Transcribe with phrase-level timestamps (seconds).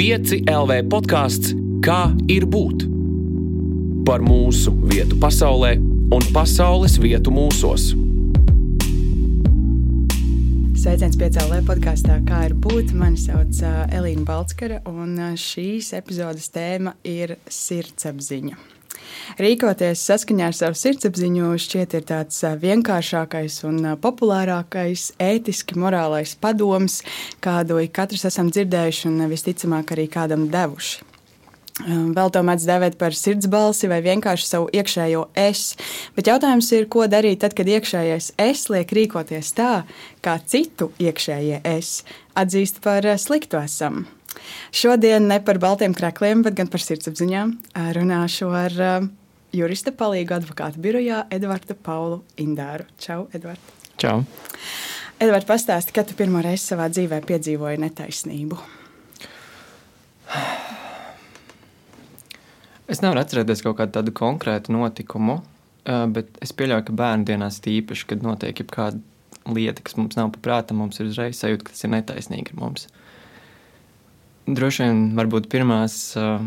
[0.00, 1.50] 5 LV podkāsts
[1.84, 2.86] Kā ir būt?
[4.08, 5.74] Par mūsu vietu pasaulē
[6.16, 7.90] un pasaules vietu mūsos.
[10.80, 12.96] Sveiciens piecēlē podkāstā, kā ir būt.
[12.96, 13.60] Mani sauc
[13.92, 18.79] Elīna Balskara, un šīs epizodes tēma ir sirdsapziņa.
[19.40, 27.00] Rīkoties saskaņā ar savu sirdsapziņu šķiet ir tāds vienkāršākais un populārākais ētiski morālais padoms,
[27.44, 31.06] kādu katrs esam dzirdējuši un visticamāk arī kādam devuši.
[31.88, 35.74] Vēl to mēdz dēvēt par sirdsbalsi vai vienkārši savu iekšējo es.
[36.16, 39.72] Bet jautājums ir, ko darīt tad, kad iekšējais es liek rīkoties tā,
[40.24, 42.00] kā citu iekšējie es
[42.36, 44.04] atzīst par sliktu esam.
[44.70, 47.56] Šodien ne par baltiem krākliem, bet gan par sirdsapziņām
[47.96, 48.76] runāšu ar
[49.56, 52.86] jurista palīgu advokātu birojā Edvardu Paulu Indāru.
[53.02, 53.72] Čau, Edvard!
[54.00, 54.22] Čau!
[55.20, 58.60] Edvard, pastāsti, kad tu pirmo reizi savā dzīvē piedzīvoji netaisnību?
[62.90, 65.40] Es nevaru atcerēties kaut kādu tādu konkrētu notikumu,
[66.14, 69.02] bet es pieļauju, ka bērnu dienās tīpaši, kad notiek kāda
[69.50, 72.88] lieta, kas mums nav paprāta, mums ir uzreiz sajūta, ka tas ir netaisnīgi ar mums.
[74.48, 76.40] Droši vien varbūt pirmās uh,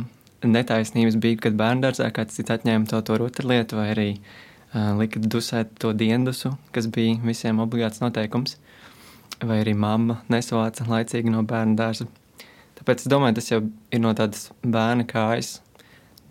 [0.44, 5.75] netaisnības bija, kad bērngārzā kāds cits atņēma to, to rotaļlietu, vai arī uh, lika dusēt
[5.80, 8.58] to diendusu, kas bija visiem obligāts noteikums,
[9.44, 12.09] vai arī mamma nesavāca laicīgi no bērnu dārza.
[12.80, 13.61] Tāpēc es domāju, tas jau
[13.94, 15.59] ir no tādas bērna kājas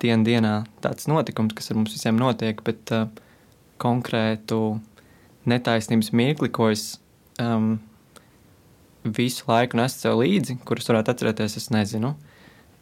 [0.02, 3.06] dienu dienā tāds notikums, kas ar mums visiem notiek, bet uh,
[3.82, 4.80] konkrētu
[5.48, 6.96] netaisnības mirkli, ko es
[7.42, 7.78] um,
[9.04, 12.14] visu laiku nesu sev līdzi, kurus varētu atcerēties, es nezinu.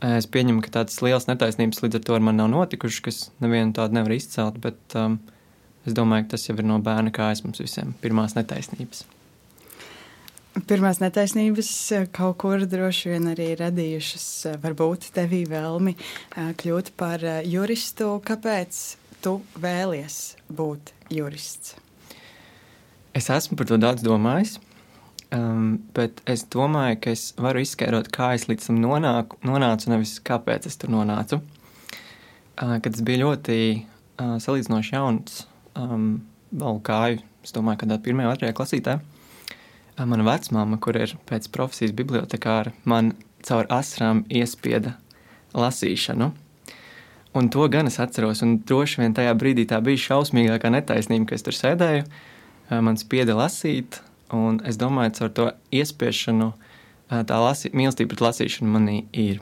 [0.01, 3.99] Es pieņemu, ka tādas lielas netaisnības līdz ar to man nav notikušas, kas nevienu tādu
[3.99, 5.19] nevar izcelt, bet um,
[5.85, 9.05] es domāju, ka tas jau ir no bērna kājas mums visiem pirmās netaisnības.
[10.67, 16.91] Pirmās netaisnības eh, kaut kur droši vien arī radījušas, eh, varbūt tevī vēlmi eh, kļūt
[16.98, 18.17] par juristu.
[18.27, 18.81] Kāpēc
[19.23, 20.17] tu vēlies
[20.51, 21.77] būt jurists?
[23.14, 24.59] Es esmu par to daudz domājis.
[25.30, 30.17] Um, bet es domāju, ka es varu izskaidrot, kā es līdz tam nonāku, nonācu, nevis
[30.27, 31.39] kāpēc es tur nonācu.
[32.58, 35.45] Uh, kad es biju ļoti uh, salīdzinoši jauns,
[35.79, 41.14] um, vēl kāju, es domāju, ka tādā pirmajā, otrajā klasītē, uh, mana vecmāma, kur ir
[41.30, 43.14] pēc profesijas bibliotekāra, man
[43.47, 44.97] caur asrām iespieda
[45.55, 46.33] lasīšanu.
[47.39, 51.39] Un to gan es atceros, un droši vien tajā brīdī tā bija šausmīgākā netaisnība, ka
[51.39, 52.08] es tur sēdēju,
[52.83, 54.01] man spieda lasīt,
[54.36, 56.52] Un es domāju, ka ar to iespiešanu,
[57.11, 59.41] tā lasi, mīlestība pret lasīšanu manī ir.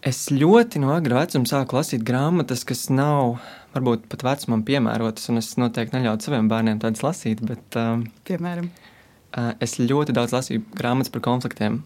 [0.00, 3.34] Es ļoti no agra vecuma sāku lasīt grāmatas, kas nav
[3.74, 7.42] varbūt pat vecumam piemērotas, un es noteikti neļautu saviem bērniem tādas lasīt.
[7.44, 11.82] Bet, um, Piemēram, uh, es ļoti daudz lasīju grāmatas par konfliktiem.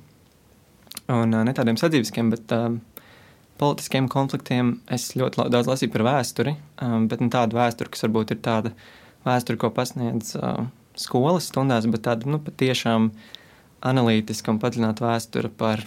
[1.10, 2.78] Un uh, ne tādiem sadzīviskiem, bet uh,
[3.58, 4.76] politiskiem konfliktiem.
[4.94, 6.54] Es ļoti daudz lasīju par vēsturi,
[6.86, 8.76] um, bet ne tādu vēsturi, kas varbūt ir tāda
[9.26, 10.36] vēsture, ko pasniedz.
[10.38, 10.68] Uh,
[11.00, 13.10] skolas stundās, bet tāda nu, patiešām
[13.84, 15.82] analītiska un padziļināta vēsture par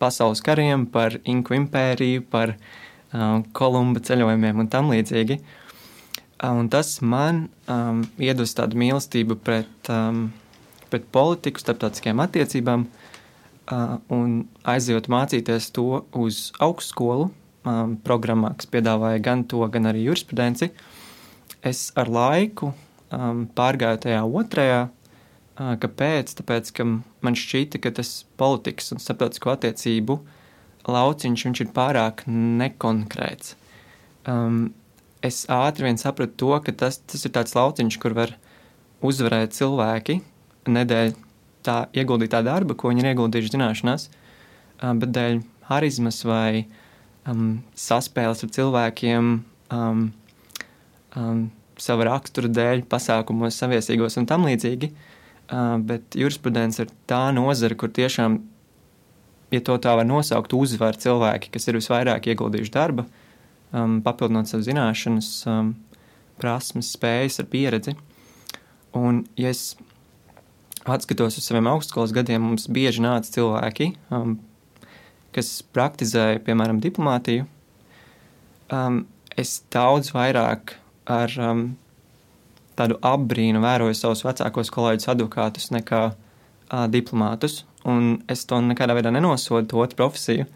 [0.00, 5.40] pasaules kariem, par Inku impēriju, par uh, Kolumba ceļojumiem un tam līdzīgi.
[6.40, 10.28] Uh, un tas man um, iedvesa tādu mīlestību pret, um,
[10.92, 19.20] pret politiku, starptautiskajām attiecībām, uh, un aizjūt mācīties to uz augstskolu um, programmā, kas piedāvāja
[19.24, 20.72] gan to, gan arī jurisprudenci.
[21.60, 22.72] Es ar laiku
[23.14, 24.80] um, pārgāju tajā otrajā.
[25.60, 26.34] Uh, kāpēc?
[26.38, 30.18] Tāpēc, ka man šķita, ka tas politikas un starptautisko attiecību
[30.90, 33.56] lauciņš ir pārāk nekonkrēts.
[34.30, 34.70] Um,
[35.24, 38.34] es ātri vien sapratu to, ka tas, tas ir tāds lauciņš, kur var
[39.04, 40.20] uzvarēt cilvēki
[40.70, 41.14] nedēļ
[41.64, 46.64] tā ieguldītā darba, ko viņi ir ieguldījuši zināšanās, uh, bet dēļ harizmas vai
[47.28, 49.32] um, saspēles ar cilvēkiem,
[49.76, 50.04] um,
[51.16, 51.42] um,
[51.80, 54.90] sava rakstura dēļ, pasākumos, saviesīgos un tam līdzīgi.
[55.86, 58.38] Bet jurisprudence ir tā nozara, kur tiešām,
[59.50, 63.08] ja to tā var nosaukt, uzvar cilvēki, kas ir visvairāk ieguldījuši darba,
[63.72, 65.32] papildinot savu zināšanas,
[66.40, 67.96] prasmes, spējas ar pieredzi.
[68.96, 69.74] Un, ja es
[70.88, 74.38] atskatos uz saviem augstskolas gadiem, mums bieži nāca cilvēki, um,
[75.34, 77.46] kas praktizēja, piemēram, diplomātiju.
[78.74, 79.04] Um,
[79.38, 80.76] es daudz vairāk
[81.10, 81.64] ar um,
[82.78, 87.64] tādu apbrīnu vēroju savus vecākos kolēģus, advokātus, nekā uh, diplomātus.
[87.88, 90.46] Un es to nekādā veidā nenosodu, to otru profesiju.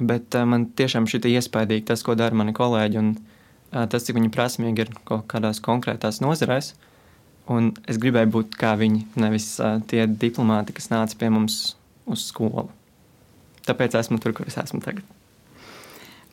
[0.00, 4.18] Bet uh, man tiešām šī iespaidīgi tas, ko dara mani kolēģi, un uh, tas, cik
[4.18, 6.74] viņi prasmīgi ir kaut kādās konkrētās nozarēs.
[7.50, 11.62] Un es gribēju būt kā viņi, nevis uh, tie diplomāti, kas nāca pie mums
[12.10, 12.68] uz skolu.
[13.66, 15.19] tāpēc esmu tur, kur es esmu tagad.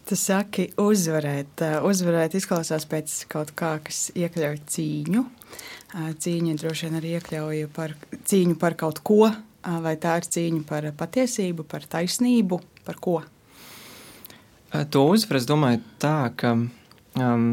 [0.08, 1.60] Tu saki, uzvarēt.
[1.84, 5.24] Uzvarēt izklausās pēc kaut kā, kas iekļauj cīņu.
[6.24, 9.28] Cīņa droši vien arī iekļauj par cīņu par kaut ko,
[9.84, 13.18] vai tā ir cīņa par patiesību, par taisnību, par ko?
[14.96, 17.50] To uzvaru es domāju tā, ka um,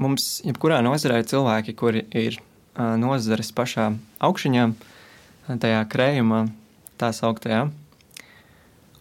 [0.00, 3.90] mums, jebkurā nozarē, ir cilvēki, kuri ir uh, nozares pašā
[4.24, 4.66] augšņā,
[5.60, 6.46] tajā krējumā,
[7.00, 7.66] tā sauktajā.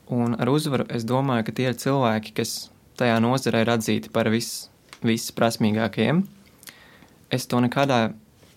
[0.09, 4.29] Un ar uzvaru es domāju, ka tie ir cilvēki, kas tajā nozarē ir atzīti par
[4.33, 4.69] vis,
[5.05, 6.23] visprasmīgākajiem.
[7.29, 7.99] Es to nekādā,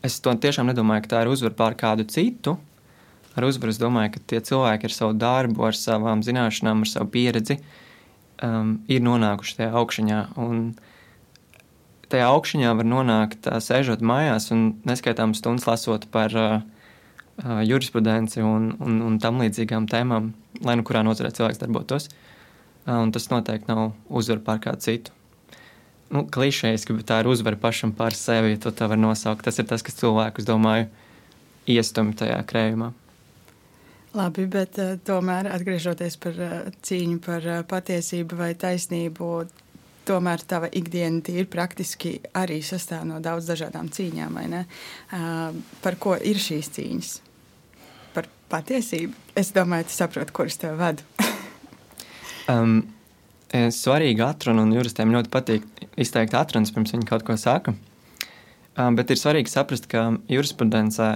[0.00, 2.56] es to tiešām nedomāju, ka tā ir uzvara pār kādu citu.
[3.36, 7.12] Ar uzvaru es domāju, ka tie cilvēki ar savu darbu, ar savām zināšanām, ar savu
[7.12, 7.58] pieredzi
[8.40, 10.20] um, ir nonākuši tajā augšņā.
[10.40, 10.64] Un
[12.12, 16.60] tajā augšņā var nonākt, sēžot mājās un neskaitām stundas lasot par uh,
[17.40, 20.32] jurisprudenci un, un, un tam līdzīgām tēmām,
[20.64, 22.08] lai nu kurā nozarē cilvēks darbotos.
[22.86, 25.14] Un tas noteikti nav uzvara pār kādu citu.
[26.12, 29.46] Nu, klišejiski, bet tā ir uzvara pašam pār sevi, ja to tā var nosaukt.
[29.46, 30.90] Tas ir tas, kas cilvēkus, domāju,
[31.72, 32.90] iestumj tajā krējumā.
[34.12, 39.28] Labi, bet uh, tomēr atgriežoties par uh, cīņu par uh, patiesību vai taisnību,
[40.08, 44.38] tomēr tava ikdiena ir praktiski arī sastāv no daudz dažādām cīņām.
[44.38, 47.12] Uh, par ko ir šīs cīņas?
[48.16, 49.14] Par patiesību.
[49.38, 51.04] Es domāju, tu saproti, kurš tev vada.
[52.52, 52.82] um,
[53.52, 55.66] svarīgi atruna, un juristiem ļoti patīk
[56.00, 57.76] izteikt atrunas, pirms viņi kaut ko saka.
[58.72, 61.14] Um, bet ir svarīgi saprast, ka jurisprudencē,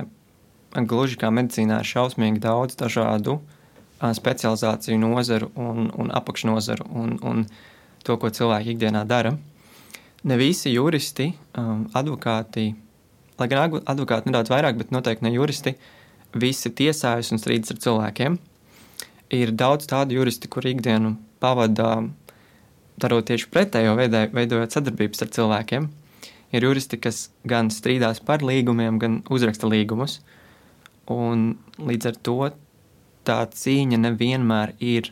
[0.76, 6.90] gluži kā medicīnā, ir šausmīgi daudz dažādu uh, specializāciju nozaru un, un apakšnozaru.
[6.92, 7.72] Un, un, uh,
[8.06, 9.34] to, ko cilvēki ikdienā dara.
[10.26, 12.70] Ne visi juristi, um, advokāti,
[13.38, 15.76] lai gan advokāti nedaudz vairāk, bet noteikti ne juristi,
[16.34, 18.38] visi tiesājas un strīdas ar cilvēkiem.
[19.36, 22.06] Ir daudz tādu juristi, kur ikdienu pavada
[23.00, 25.88] darot tieši pretējo, veidojot sadarbības ar cilvēkiem.
[26.54, 30.20] Ir juristi, kas gan strīdās par līgumiem, gan uzraksta līgumus.
[31.10, 32.38] Un līdz ar to
[33.26, 35.10] tā cīņa nevienmēr ir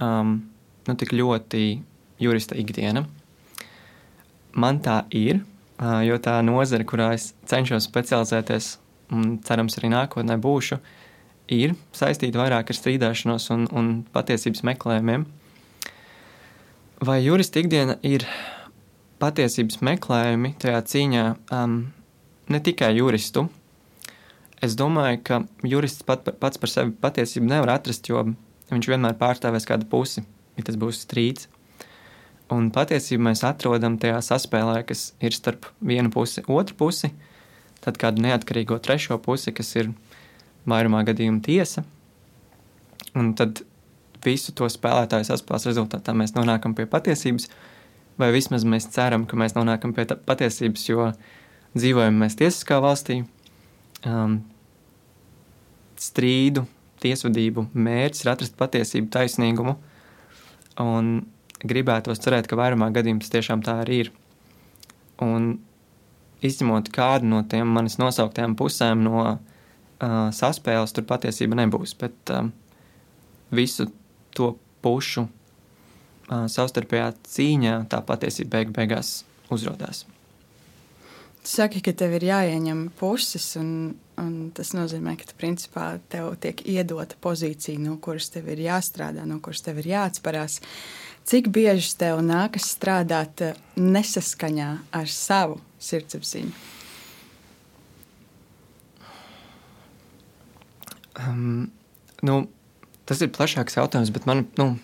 [0.00, 0.38] um,
[0.86, 1.64] nu, tik ļoti
[2.20, 3.04] jurista ikdiena.
[4.52, 5.42] Man tā ir,
[6.06, 8.72] jo tā nozare, kurā es cenšos specializēties,
[9.14, 10.80] un cerams arī nākotnē būšu,
[11.50, 15.26] ir saistīta vairāk ar strīdēšanos un, un patiesības meklējumiem.
[17.06, 18.26] Vai jurista ikdiena ir
[19.20, 21.24] patiesības meklējumi tajā cīņā
[21.56, 21.80] um,
[22.52, 23.46] ne tikai juristu?
[24.60, 28.26] Es domāju, ka jurists pat, pats par sevi patiesību nevar atrast, jo
[28.70, 30.22] viņš vienmēr pārstāvēs kādu pusi,
[30.58, 31.48] ja tas būs strīds.
[32.50, 37.12] Un patiesībā mēs atrodam tajā saspēlē, kas ir starp vienu pusi, otru pusi,
[37.84, 39.92] tad kādu neatkarīgo trešo pusi, kas ir
[40.68, 41.84] vairumā gadījumā tiesa.
[43.14, 43.62] Un tad
[44.24, 47.48] visu to spēlētāju saspēles rezultātā mēs nonākam pie patiesības,
[48.20, 51.10] vai vismaz mēs ceram, ka mēs nonākam pie patiesības, jo
[51.78, 53.22] dzīvojam mēs tiesiskā valstī.
[54.06, 54.40] Um,
[56.00, 56.64] strīdu,
[57.00, 59.76] tiesvedību mērķis ir atrast patiesību, taisnīgumu.
[60.80, 61.12] Un
[61.66, 64.12] gribētos cerēt, ka vairumā gadījumā tas tiešām tā arī ir.
[65.24, 65.52] Un
[66.44, 69.38] izņemot kādu no tiem manis nosauktajām pusēm no uh,
[70.34, 71.94] saspēles, tur patiesība nebūs.
[72.00, 72.52] Bet um,
[73.54, 73.90] visu
[74.36, 74.54] to
[74.84, 79.20] pušu uh, savstarpējā cīņā tā patiesība beig beigās
[79.52, 80.06] uzrādās.
[81.40, 86.60] Saki, ka tev ir jāieņem puses, un, un tas nozīmē, ka tu, principā tev tiek
[86.68, 90.58] iedota pozīcija, no kuras tev ir jāstrādā, no kuras tev ir jāatcerās.
[91.30, 94.68] Cik bieži tev nākas strādāt eh, nesaskaņā
[95.00, 96.52] ar savu sirdsapziņu?
[101.20, 101.70] Um,
[102.24, 102.36] nu,
[103.08, 104.74] tas ir plašāks jautājums, bet man, nu,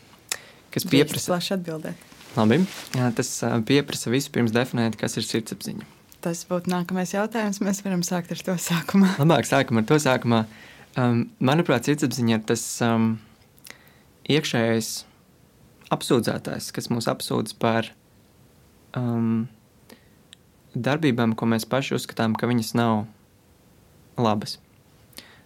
[0.73, 1.35] kas pieprasa.
[1.35, 2.09] Plaši atbildēt.
[2.37, 2.63] Labi,
[2.97, 5.96] jā, tas uh, pieprasa vispirms definēt, kas ir sirdsapziņa.
[6.27, 7.61] Tas būtu nākamais jautājums.
[7.63, 9.13] Mēs varam sākt ar to sākumā.
[9.21, 10.41] Labāk sākam ar to sākumā.
[10.99, 13.05] Um, manuprāt, sirdsapziņa ir tas um,
[14.35, 14.89] iekšējais
[15.95, 17.93] apsūdzētājs, kas mūs apsūdz par
[18.99, 19.47] um,
[20.75, 23.05] darbībām, ko mēs paši uzskatām, ka viņas nav
[24.19, 24.59] labas.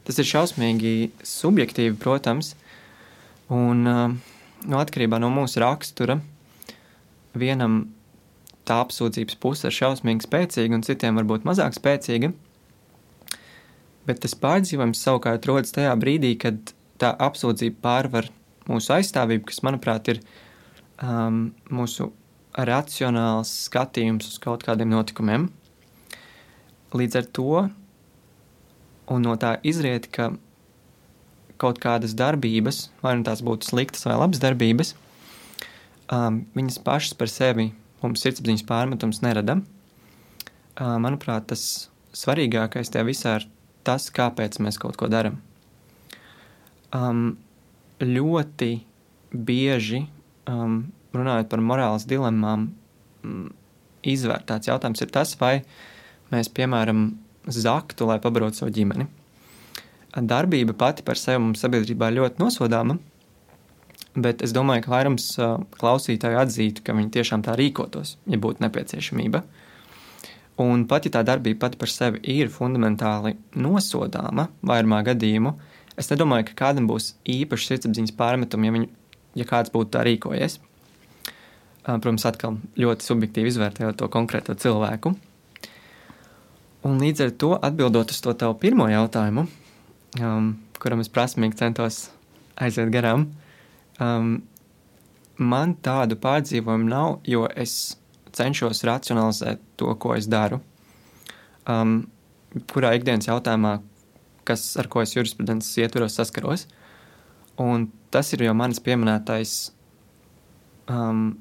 [0.09, 2.55] Tas ir šausmīgi subjektīvi, protams,
[3.53, 4.19] un um,
[4.65, 6.23] no atkarībā no mūsu rakstura
[7.37, 7.83] vienam
[8.71, 12.31] tā apsūdzības puse ir šausmīgi spēcīga, un citiem varbūt mazāk spēcīga.
[14.07, 16.73] Bet tas pārdzīvojums savukārt rodas tajā brīdī, kad
[17.03, 18.31] tā apsūdzība pārvar
[18.71, 20.23] mūsu aizstāvību, kas, manuprāt, ir
[21.03, 22.11] um, mūsu
[22.55, 25.49] racionāls skatījums uz kaut kādiem notikumiem.
[26.97, 27.65] Līdz ar to,
[29.11, 30.33] un no tā izriet, ka
[31.61, 34.95] kaut kādas darbības, vai nu tās būtu sliktas vai labas darbības,
[36.15, 37.71] um, viņas pašas par sevi
[38.03, 39.59] mums sirdsapziņas pārmetums nerada.
[40.81, 41.65] Manuprāt, tas
[42.17, 43.47] svarīgākais tajā visā ir
[43.87, 45.39] tas, kāpēc mēs kaut ko darām.
[46.97, 47.37] Um,
[48.03, 48.71] ļoti
[49.31, 50.05] bieži
[50.51, 50.83] um,
[51.15, 52.71] runājot par morāles dilemmām,
[54.07, 55.61] izvērtēts jautājums ir tas, vai
[56.33, 57.11] mēs, piemēram,
[57.51, 59.07] zaktu, lai pabarotu savu ģimeni.
[60.11, 62.99] Darbība pati par sevi mums sabiedrībā ļoti nosodāma,
[64.15, 65.33] bet es domāju, ka vairums
[65.79, 69.43] klausītāju atzītu, ka viņi tiešām tā rīkotos, ja būtu nepieciešamība.
[70.61, 75.55] Un pat ja tā darbība pati par sevi ir fundamentāli nosodāma, vairumā gadījumu,
[76.01, 78.91] es nedomāju, ka kādam būs īpaši sirdsapziņas pārmetumi, ja, viņu,
[79.41, 80.59] ja kāds būtu tā rīkojies.
[81.87, 85.15] Protams, atkal ļoti subjektīvi izvērtējot to konkrēto cilvēku.
[86.87, 89.47] Un līdz ar to atbildot uz to tavu pirmo jautājumu,
[90.21, 92.07] um, kuram es prasmīgi centos
[92.61, 93.27] aiziet garām,
[94.03, 94.39] um,
[95.41, 97.97] man tādu pārdzīvojumu nav, jo es
[98.37, 100.61] cenšos racionalizēt to, ko es daru.
[101.69, 102.03] Um,
[102.71, 103.79] kurā ikdienas jautājumā,
[104.49, 106.67] kas, ar ko es jurisprudences ietvaros saskaros,
[107.61, 109.55] un tas ir jau manis pieminētais
[110.91, 111.39] um,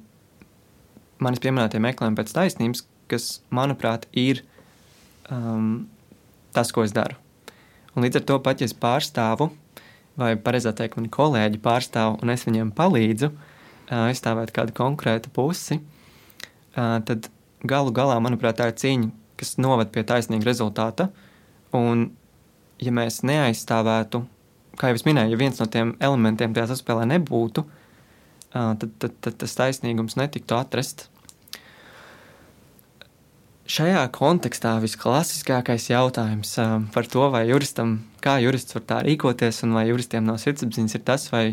[1.24, 4.44] manis pieminētie meklējumi pēc taisnības, kas, manuprāt, ir
[5.32, 5.88] um,
[6.56, 7.18] tas, ko es daru.
[7.96, 9.50] Un līdz ar to pat, ja es pārstāvu,
[10.20, 13.32] vai pareizāk teikt, mani kolēģi pārstāv un es viņiem palīdzu
[13.90, 15.80] aizstāvēt kādu konkrētu pusi,
[16.76, 17.30] tad
[17.66, 19.10] galu galā, manuprāt, tā ir cīņa,
[19.40, 21.10] kas noved pie taisnīga rezultāta.
[21.76, 22.10] Un,
[22.82, 24.22] ja mēs neaizstāvētu,
[24.80, 27.66] kā jau es minēju, ja viens no tiem elementiem tajā saspēlē nebūtu,
[28.54, 31.10] tad, tad, tad tas taisnīgums netiktu atrasts.
[33.70, 36.56] Šajā kontekstā visklasiskākais jautājums
[36.90, 41.04] par to, vai juristam, kā jurists var tā rīkoties, un vai juristiem no sirdsapziņas ir
[41.06, 41.44] tas, vai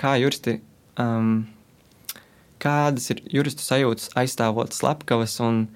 [0.00, 0.54] kā juristi,
[0.96, 1.42] um,
[2.64, 5.66] kādas ir juristu sajūtas aizstāvot slepkavas un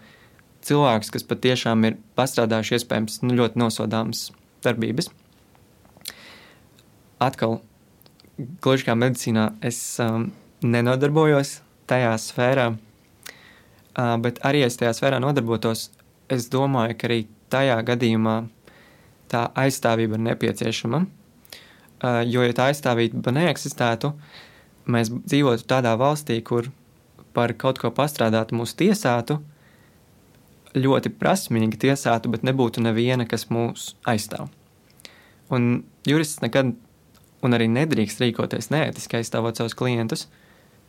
[0.64, 4.30] cilvēkus, kas patiešām ir pastrādājuši iespējams nu, ļoti nosodāmas
[4.64, 5.10] darbības.
[7.20, 7.58] Atkal
[8.64, 10.30] gluži kā medicīnā, es um,
[10.64, 11.58] nenodarbojos
[11.92, 12.93] tajā sfērā, uh,
[13.94, 15.88] bet arī es tajā sfērā nodarbotos.
[16.32, 18.36] Es domāju, ka arī tajā gadījumā
[19.30, 21.04] tā aizstāvība ir nepieciešama.
[22.04, 24.12] Uh, jo, ja tā aizstāvība neeksistētu,
[24.90, 26.68] mēs dzīvotu tādā valstī, kur
[27.34, 29.38] par kaut ko pastrādātu mūs tiesātu,
[30.74, 34.50] ļoti prasmīgi tiesātu, bet nebūtu neviena, kas mūs aizstāv.
[35.54, 36.74] Un jurists nekad
[37.44, 40.26] un arī nedrīkst rīkoties neētiski aizstāvot savus klientus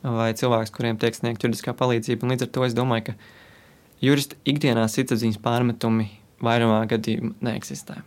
[0.05, 2.25] vai cilvēkus, kuriem tiek sniegta juridiskā palīdzība.
[2.25, 6.09] Un līdz ar to es domāju, ka jurista ikdienā sirdsapziņas pārmetumi
[6.45, 8.01] vairumā gadījumu neeksistē.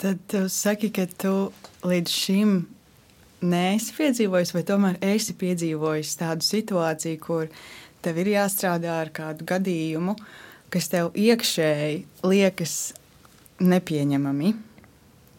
[0.00, 1.34] Tad tu saki, ka tu
[1.84, 2.54] līdz šim
[3.44, 7.48] neesi piedzīvojis, vai tomēr esi piedzīvojis tādu situāciju, kur
[8.04, 10.16] tev ir jāstrādā ar kādu gadījumu,
[10.72, 12.76] kas tev iekšēji liekas
[13.60, 14.54] nepieņemami.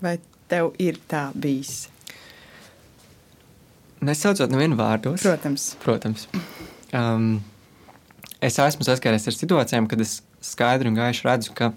[0.01, 0.17] Vai
[0.49, 1.90] tev ir tā bijis?
[4.01, 5.21] Nesaucot nevienu vārdos.
[5.21, 5.67] Protams.
[5.83, 6.25] Protams.
[6.97, 7.35] Um,
[8.41, 11.69] es esmu saskāries ar situācijām, kad es skaidri un gaiši redzu, ka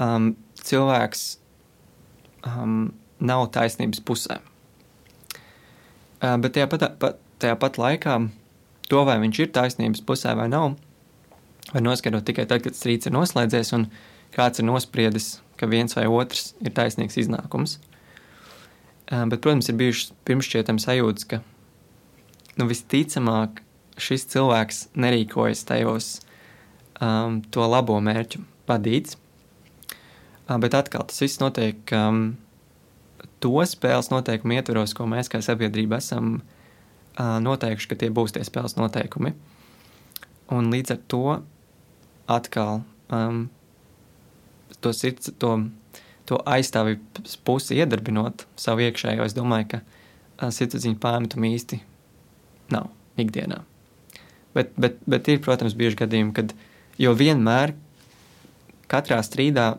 [0.00, 0.30] um,
[0.62, 1.26] cilvēks
[2.48, 4.38] um, nav taisnības pusē.
[6.22, 8.16] Uh, bet tajā pat, pat, tajā pat laikā
[8.88, 10.78] to, vai viņš ir taisnības pusē vai nav,
[11.72, 13.90] var noskaidrot tikai tad, kad strīds ir noslēdzies un
[14.32, 17.76] kāds ir nospriedis, ka viens vai otrs ir taisnīgs iznākums.
[19.12, 21.42] Bet, protams, ir bijušas pirmšķietams sajūtas, ka
[22.56, 23.60] nu, visticamāk
[24.00, 26.06] šis cilvēks nerīkojas tajos
[26.96, 28.40] um, to labo mērķu
[28.70, 29.18] vadīts.
[30.48, 32.22] Uh, bet atkal tas viss notiek um,
[33.44, 38.46] to spēles noteikumu ietvaros, ko mēs kā sabiedrība esam uh, noteikuši, ka tie būs tie
[38.48, 39.34] spēles noteikumi.
[40.52, 41.24] Un līdz ar to
[42.32, 42.80] atkal
[43.12, 43.44] um,
[44.80, 45.56] to sirds, to
[46.28, 51.78] to aizstāvības pusi iedarbinot savu iekšējo, es domāju, ka sirdsapziņa pārmetumi īsti
[52.74, 53.62] nav ikdienā.
[54.56, 56.54] Bet, bet, bet ir, protams, bieži gadījumi, kad
[57.00, 57.74] jo vienmēr
[58.90, 59.74] katrā strīdā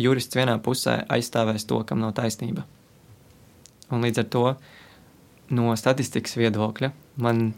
[0.00, 2.64] jurists vienā pusē aizstāvēs to, kam nav taisnība.
[3.92, 4.46] Un līdz ar to
[5.52, 7.50] no statistikas viedokļa man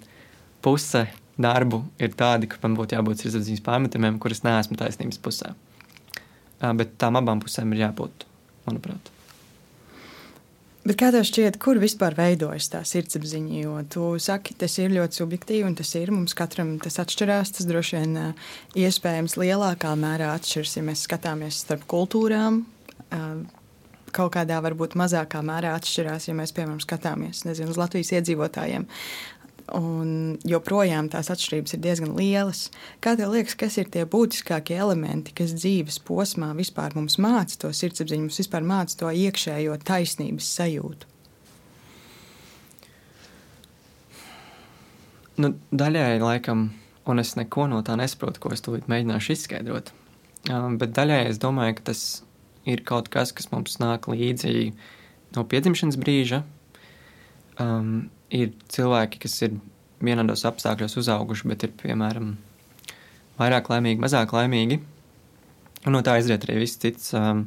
[0.65, 1.07] puse
[1.41, 5.55] darbu ir tādi, ka man būtu jābūt sirdsapziņas pārmetumiem, kuras neesmu taisnības pusē
[6.79, 8.25] bet tām abām pusēm ir jābūt,
[8.69, 9.11] manuprāt.
[10.85, 13.61] Bet kā tev šķiet, kur vispār veidojas tā sirdsapziņa?
[13.63, 17.55] Jo tu saki, tas ir ļoti subjektīvi, un tas ir mums katram tas atšķirās.
[17.57, 18.19] Tas droši vien
[18.77, 22.61] iespējams lielākā mērā atšķiras, ja mēs skatāmies starp kultūrām.
[24.15, 28.87] kaut kādā varbūt mazākā mērā atšķirās, ja mēs, piemēram, skatāmies nezinu, uz Latvijas iedzīvotājiem.
[29.73, 32.67] Un joprojām tās atšķirības ir diezgan lielas.
[33.01, 37.71] Kā tev liekas, kas ir tie būtiskākie elementi, kas dzīves posmā vispār mums māca to
[37.73, 41.09] sirdsapziņu, mums vispār māca to iekšējo taisnības sajūtu?
[45.41, 46.69] Nu, daļai laikam,
[47.09, 49.95] un es neko no tā nesaprotu, ko es tūlīt mēģināšu izskaidrot.
[50.53, 52.05] Um, bet daļai es domāju, ka tas
[52.69, 54.75] ir kaut kas, kas mums nāk līdzi
[55.35, 56.45] no piedzimšanas brīža.
[57.59, 59.59] Um, ir cilvēki, kas ir
[60.05, 62.35] vienādos apstākļos uzauguši, bet ir piemēram
[63.39, 64.81] vairāk laimīgi, mazāk laimīgi.
[65.85, 67.45] Un no tā izriet arī viss cits um,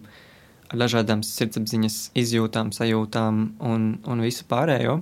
[0.69, 4.99] ar dažādām sirdsapziņas izjūtām, sajūtām un, un visu pārējo.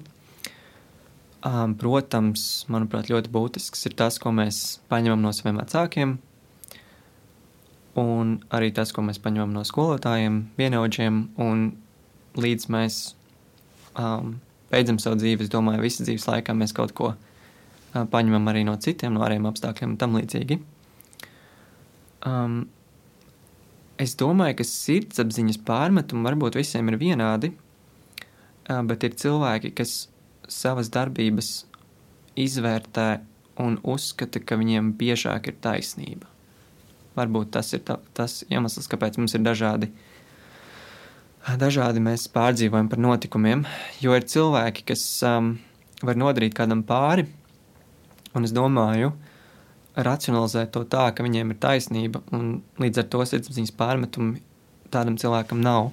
[1.46, 6.16] Um, protams, manuprāt, ļoti būtisks ir tas, ko mēs paņemam no saviem vecākiem,
[8.02, 11.68] un arī tas, ko mēs paņemam no skolotājiem, vienaudžiem, un
[12.42, 12.98] līdz mēs
[13.94, 14.40] um,
[14.72, 17.14] beidzam savu dzīvi, es domāju, visas dzīves laikā mēs kaut ko
[17.94, 20.58] paņemam arī no citiem, no ārējiem apstākļiem un tam līdzīgi.
[22.26, 22.58] Um,
[24.02, 27.54] es domāju, ka sirdsapziņas pārmetumi varbūt visiem ir vienādi,
[28.66, 29.96] bet ir cilvēki, kas
[30.52, 31.54] savas darbības
[32.40, 33.10] izvērtē
[33.64, 36.28] un uzskata, ka viņiem biežāk ir taisnība.
[37.16, 40.15] Varbūt tas ir ta, tas iemesls, kāpēc mums ir dažādi uh,
[41.54, 43.66] dažādi mēs pārdzīvojam par notikumiem,
[44.02, 45.54] jo ir cilvēki, kas um,
[46.02, 47.28] var nodarīt kādam pāri,
[48.36, 49.12] un es domāju,
[49.96, 54.42] racionalizēt to tā, ka viņiem ir taisnība, un līdz ar to sirdsapziņas pārmetumi
[54.92, 55.92] tādam cilvēkam nav.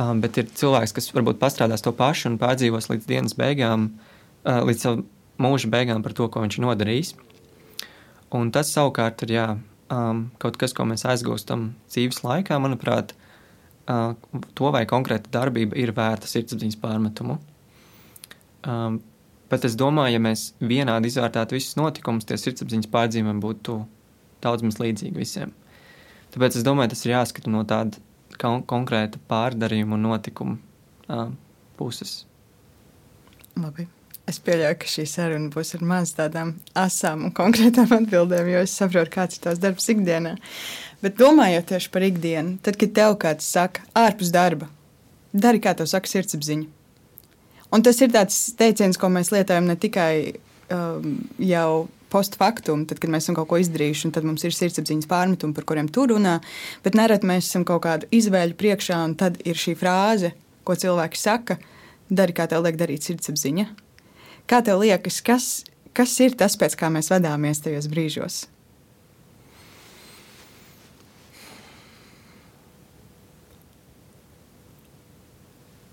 [0.00, 4.62] Um, bet ir cilvēks, kas varbūt pastrādās to pašu un pārdzīvos līdz dienas beigām, uh,
[4.64, 5.04] līdz savu
[5.42, 7.12] mūža beigām par to, ko viņš ir nodarījis.
[8.32, 9.46] Un tas savukārt ir jā,
[9.92, 13.12] um, kaut kas, ko mēs aizgūstam dzīves laikā, manuprāt,
[13.86, 17.38] to, vai konkrēta darbība ir vērta sirdsapziņas pārmetumu.
[18.62, 19.00] Um,
[19.50, 23.80] bet es domāju, ja mēs vienādi izvērtētu visus notikumus, tie sirdsapziņas pārdzīvumi būtu
[24.42, 25.54] daudz maz līdzīgi visiem.
[26.32, 28.00] Tāpēc es domāju, tas ir jāskata no tāda
[28.40, 30.56] kon konkrēta pārdarījuma un notikuma
[31.08, 31.26] uh,
[31.76, 32.22] puses.
[33.58, 33.88] Labi.
[34.30, 38.74] Es pieļauju, ka šī saruna būs ar maz tādām asām un konkrētām atbildēm, jo es
[38.78, 40.36] saprotu, kāds ir tavs darbs ikdienā.
[41.02, 44.70] Bet domājot tieši par ikdienu, tad, kad tev kāds saka, ārpus darba,
[45.34, 46.70] dari kā tev saka sirdsapziņa.
[47.72, 50.14] Un tas ir tāds teiciens, ko mēs lietojam ne tikai
[50.70, 55.56] um, jau postfaktum, tad, kad mēs esam kaut ko izdarījuši, tad mums ir sirdsapziņas pārmetumi,
[55.56, 56.38] par kuriem tur runā,
[56.84, 60.34] bet nereti mēs esam kaut kādu izvēļu priekšā, un tad ir šī frāze,
[60.68, 61.56] ko cilvēki saka,
[62.12, 63.72] dari kā tev liek darīt sirdsapziņa.
[64.50, 65.50] Kā tev liekas, kas,
[65.96, 68.42] kas ir tas, pēc kā mēs vadāmies tajos brīžos?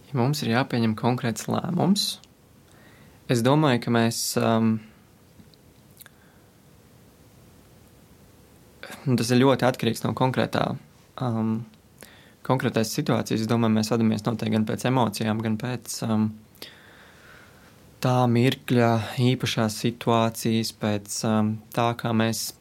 [0.10, 2.06] ja mums ir jāpieņem konkrēts lēmums,
[3.30, 4.22] es domāju, ka mēs.
[4.42, 4.78] Um,
[9.20, 10.66] tas ir ļoti atkarīgs no konkrētā,
[11.24, 11.60] um,
[12.46, 13.46] konkrētās situācijas.
[13.46, 16.30] Es domāju, mēs vadāmies noteikti gan pēc emocijām, gan pēc um,
[18.04, 22.54] tā mirkļa, īpašās situācijas, pēc um, tā, kā mēs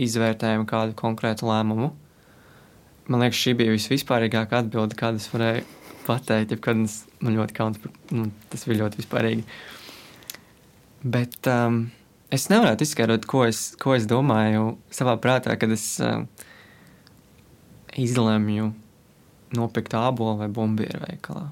[0.00, 1.90] izvērtējam kādu konkrētu lēmumu.
[3.10, 5.64] Man liekas, šī bija visvispārīgākā atbilde, kādu es varēju
[6.06, 9.44] pateikt, kad es, man ļoti kauns par nu, tas bija ļoti vispārīgi.
[11.14, 11.82] Bet um,
[12.32, 16.22] es nevarētu izskaidrot, ko es, ko es domāju savā prātā, kad es uh,
[18.00, 18.72] izlemju
[19.54, 21.50] nopirkt ābolu vai bumbieru veikalā.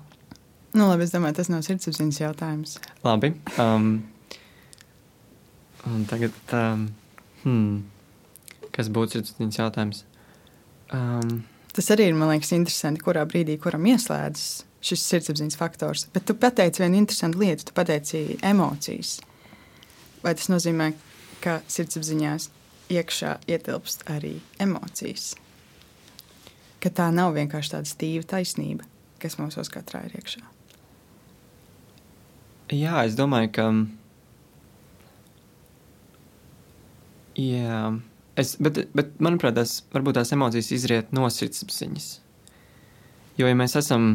[0.73, 2.79] Nu, labi, es domāju, tas nav sirdsapziņas jautājums.
[3.05, 3.35] Labi.
[3.61, 3.95] Um,
[6.09, 6.87] tagad, um,
[7.45, 7.81] hmm,
[8.73, 10.05] kas būtu sirdsapziņas jautājums?
[10.93, 14.49] Um, Tas arī ir, man liekas, interesanti, kurā brīdī kuram ieslēdzas
[14.85, 16.05] šis sirdsapziņas faktors.
[16.13, 19.15] Bet tu pateici vienu interesantu lietu, tu pateici emocijas.
[20.23, 20.91] Vai tas nozīmē,
[21.41, 22.51] ka sirdsapziņās
[22.93, 25.33] iekšā ietilpst arī emocijas?
[26.83, 28.85] Ka tā nav vienkārši tāda stīva taisnība,
[29.23, 30.45] kas mums katrā ir iekšā.
[32.73, 33.67] Jā, es domāju, ka.
[37.37, 37.83] Jā.
[38.41, 42.07] Es, bet, bet, manuprāt, tas varbūt tās emocijas izriet no sirdsapziņas.
[43.37, 44.07] Jo, ja mēs esam,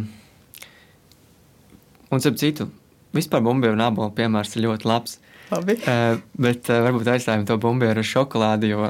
[2.10, 2.70] un starp citu,
[3.18, 5.20] vispār bumbieru un ābolu piemērs ir ļoti labs.
[5.52, 5.78] Labi.
[5.86, 8.90] Uh, bet uh, varbūt aizstājam to bumbieru ar šokolādi, jo,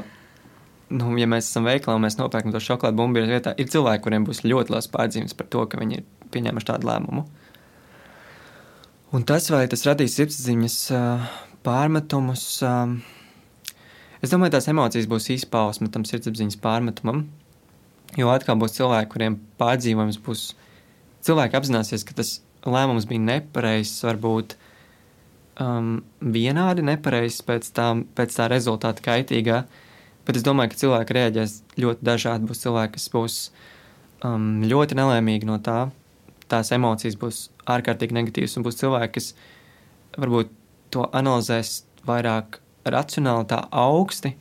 [0.96, 4.24] nu, ja mēs esam veikalā un mēs nopērkam to šokolādu bumbieru vietā, ir cilvēki, kuriem
[4.28, 7.28] būs ļoti liels pārdzīvums par to, ka viņi ir pieņēmuši tādu lēmumu.
[9.12, 11.28] Un tas, vai tas radīs sirdsapziņas uh,
[11.64, 12.98] pārmetumus, uh,
[14.18, 17.22] Es domāju, tās emocijas būs izpausme tam sirdsapziņas pārmetumam.
[18.18, 20.42] Jo atkal būs cilvēki, kuriem pārdzīvojums būs
[21.26, 24.56] cilvēki apzināsies, ka tas lēmums bija nepareizs, varbūt
[25.62, 29.62] um, vienādi nepareizs pēc, tā, pēc tā rezultāta kaitīgā.
[30.26, 32.50] Bet es domāju, ka cilvēki reaģēs ļoti dažādi.
[32.50, 33.38] Būs cilvēki, kas būs
[34.26, 35.84] um, ļoti nelaimīgi no tā.
[36.48, 39.32] Tās emocijas būs ārkārtīgi negatīvas, un būs cilvēki, kas
[40.16, 40.52] varbūt
[40.94, 44.32] to analizēs vairāk racionāli, tā augsti,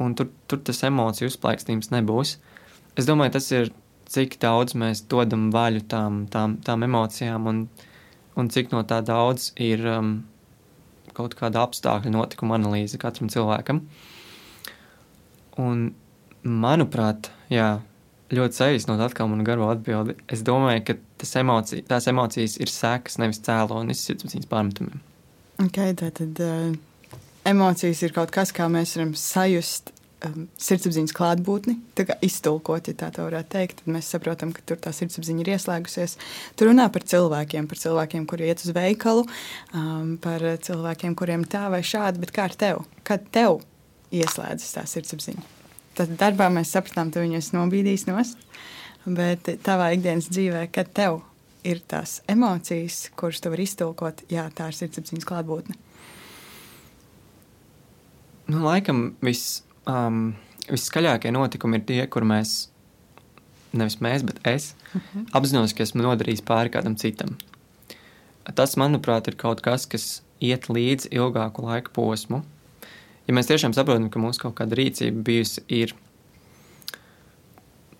[0.00, 2.36] un tur, tur tas emociju uzplaikstījums nebūs.
[2.98, 3.70] Es domāju, tas ir
[4.10, 7.62] cik daudz mēs dodam vaļu tām, tām, tām emocijām, un,
[8.36, 10.14] un cik no tā daudz ir um,
[11.16, 13.84] kaut kāda apstākļa notikuma analīze katram cilvēkam.
[15.60, 15.90] Un,
[16.42, 17.78] manuprāt, jā,
[18.36, 23.18] ļoti saīsinot atkal manu garo atbildi, es domāju, ka tas emocija, tās emocijas ir sekas,
[23.22, 25.00] nevis cēlonis sirdsapziņas pārmetumiem.
[25.66, 26.70] Okay, tad uh,
[27.48, 29.92] emocijas ir kaut kas, kā mēs varam sajust
[30.26, 31.76] um, sirdsapziņas klātbūtni,
[32.24, 36.16] iztulkot, ja tā varētu teikt, tad mēs saprotam, ka tur tā sirdsapziņa ir ieslēgusies.
[36.56, 39.26] Tur runā par cilvēkiem, par cilvēkiem, kuri iet uz veikalu,
[39.74, 43.00] um, par cilvēkiem, kuriem tā vai šādi, bet kā ar tevi?
[43.06, 43.64] Kad tev
[44.14, 45.59] ieslēdzas tā sirdsapziņa?
[46.00, 48.40] Tad darbā mēs sapratām, ka viņus nobīdīs nost,
[49.04, 51.18] bet tavā ikdienas dzīvē, kad tev
[51.68, 55.76] ir tās emocijas, kuras tu vari iztulkot, jā, tā ir sirdsapziņas klātbūtne.
[58.48, 60.30] Nu, laikam viss um,
[60.70, 62.70] viskaļākie notikumi ir tie, kur mēs,
[63.76, 65.04] nevis mēs, bet es, uh mhm.
[65.12, 65.28] -huh.
[65.36, 67.36] apzinos, ka esmu nodarījis pāri kādam citam.
[68.54, 72.40] Tas, manuprāt, ir kaut kas, kas iet līdzi ilgāku laika posmu.
[73.30, 75.92] Ja mēs tiešām saprotam, ka mūsu kaut kāda rīcība bijusi ir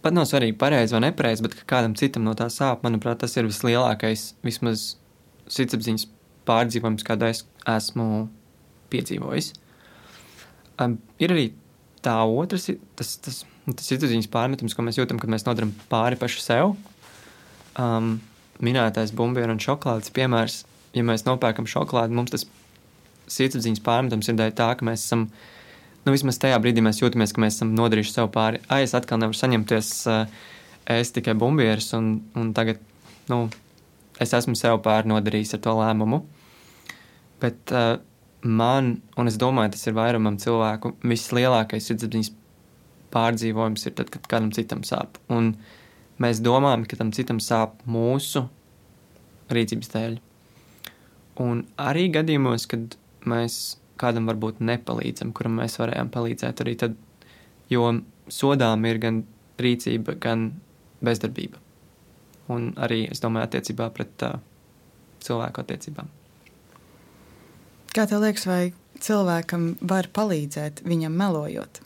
[0.03, 3.47] pat nav svarīgi, pareizi vai nepareizi, bet kādam citam no tā sāp, manuprāt, tas ir
[3.47, 4.97] vislielākais, vismaz
[5.55, 6.09] sirdsapziņas
[6.51, 8.27] pārdzīvojums, kādu es esmu
[8.91, 9.53] piedzīvojis.
[10.83, 11.47] Um, ir arī
[12.03, 12.67] tā otrs
[12.99, 16.75] tas, tas, tas izdeviņas pārmetums, ko mēs jūtam, kad mēs nodaram pāri paši sev.
[17.79, 18.17] Um,
[18.59, 20.65] minētais bumbieru un šokolādes piemērs,
[20.97, 22.49] ja mēs nopērkam šokolādi, mums tas
[23.31, 25.27] sirdsapziņas pārmetums ir dēļ tā, ka mēs esam,
[26.07, 28.63] nu vismaz tajā brīdī mēs jūtamies, ka mēs esam nodarījuši sev pāri.
[28.69, 29.95] Ai, es atkal nevaru saņemties,
[30.91, 32.83] es tikai bumbierus un, un tagad,
[33.31, 33.45] nu,
[34.21, 36.23] es esmu sev pāri nodarījis ar to lēmumu.
[37.41, 37.97] Bet uh,
[38.43, 42.33] man, un es domāju, tas ir vairumam cilvēku, vislielākais sirdsapziņas
[43.15, 45.19] pārdzīvojums ir tad, kad kādam citam sāp.
[45.33, 45.55] Un
[46.23, 48.47] mēs domājam, ka tam citam sāp mūsu
[49.51, 50.19] rīcības dēļ.
[51.41, 52.97] Un arī gadījumos, kad
[53.29, 56.97] mēs kādam varbūt nepalīdzam, kuram mēs varējām palīdzēt, arī tad,
[57.73, 57.91] jo
[58.33, 59.25] sodām ir gan
[59.61, 60.51] rīcība, gan
[61.05, 61.61] bezdarbība.
[62.51, 64.41] Un arī, es domāju, attiecībā pret uh,
[65.23, 66.09] cilvēku attiecībām.
[67.95, 71.83] Kā tev liekas, vai cilvēkam var palīdzēt viņam melojot?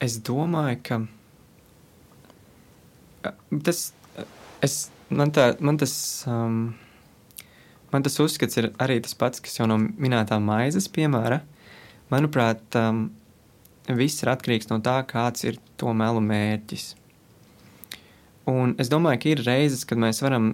[0.00, 0.96] Es domāju, ka
[3.66, 3.90] tas,
[4.64, 5.94] es, man, tā, man, tas,
[6.28, 6.74] um,
[7.92, 11.40] man tas uzskats ir arī tas pats, kas jau no minētā maizes piemēra.
[12.10, 13.08] Manuprāt, um,
[13.86, 16.94] viss ir atkarīgs no tā, kāds ir to melu mērķis.
[18.50, 20.52] Un es domāju, ka ir reizes, kad mēs varam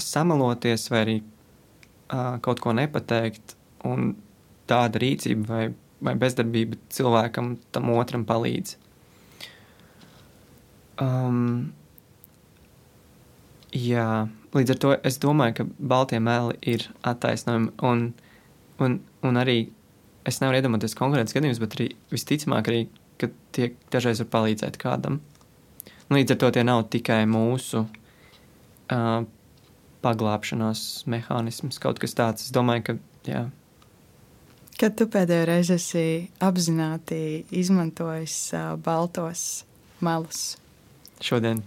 [0.00, 3.54] samaloties vai arī uh, kaut ko nepateikt,
[3.86, 4.14] un
[4.70, 5.64] tāda rīcība vai,
[6.02, 8.76] vai bezdarbība cilvēkam tam otram palīdz.
[11.00, 11.72] Um,
[13.74, 18.06] jā, līdz ar to es domāju, ka baltie meli ir attaisnojumi, un,
[18.82, 19.58] un, un arī
[20.28, 22.80] es nevaru iedomāties konkrētus gadījumus, bet arī visticamāk arī,
[23.20, 25.20] ka tie dažreiz var palīdzēt kādam.
[26.10, 29.22] Līdz ar to tie nav tikai mūsu uh,
[30.02, 32.48] paglāpšanās mehānisms, kaut kas tāds.
[32.48, 32.96] Es domāju, ka.
[33.28, 33.42] Jā.
[34.80, 36.06] Kad tu pēdējo reizi esi
[36.42, 39.66] apzināti izmantojis uh, baltos
[40.00, 40.56] melus?
[41.20, 41.60] Šodien.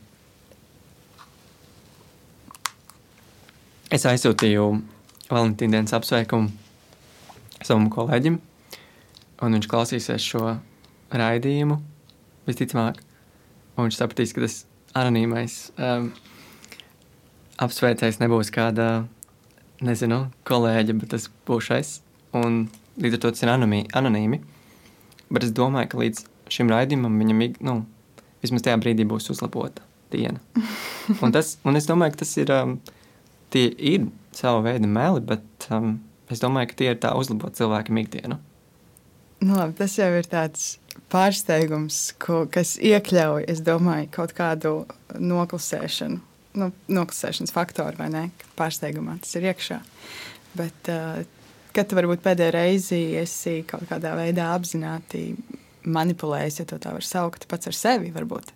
[3.93, 4.63] Es aizsūtīju
[5.29, 6.49] Valentīna dienas apsveikumu
[7.61, 8.39] savam kolēģim,
[9.45, 10.55] un viņš klausīsies šo
[11.13, 11.77] raidījumu
[12.47, 12.97] visticamāk.
[13.75, 14.55] Un viņš sapratīs, ka tas
[14.97, 16.07] anonīmais um,
[17.61, 18.87] apsveicējs nebūs kāda,
[19.85, 21.93] nezinu, kolēģa, bet tas būs es.
[22.33, 22.63] Un
[22.97, 23.91] līdz ar to tas ir anonīmi.
[23.93, 24.41] anonīmi.
[25.29, 26.25] Bet es domāju, ka līdz
[26.57, 27.77] šim raidījumam viņam nu,
[28.41, 30.41] vismaz tajā brīdī būs uzlabota diena.
[31.21, 32.77] Un, tas, un es domāju, ka tas ir, um,
[33.53, 35.97] tie ir sava veida meli, bet um,
[36.33, 38.39] es domāju, ka tie ir tā uzlabot cilvēkam ikdienu.
[39.43, 40.77] Nu, labi, tas jau ir tāds
[41.11, 44.73] pārsteigums, ko, kas iekļauj, es domāju, kaut kādu
[45.19, 46.19] noklusēšanu,
[46.61, 48.23] nu, noklusēšanas faktoru, vai ne?
[48.59, 49.81] Pārsteigumā tas ir iekšā.
[50.57, 51.23] Bet, uh,
[51.75, 55.33] kad tu varbūt pēdējo reizi esi kaut kādā veidā apzināti
[55.83, 58.13] manipulējis, ja tā var saukt, pats ar sevi.
[58.15, 58.53] Varbūt.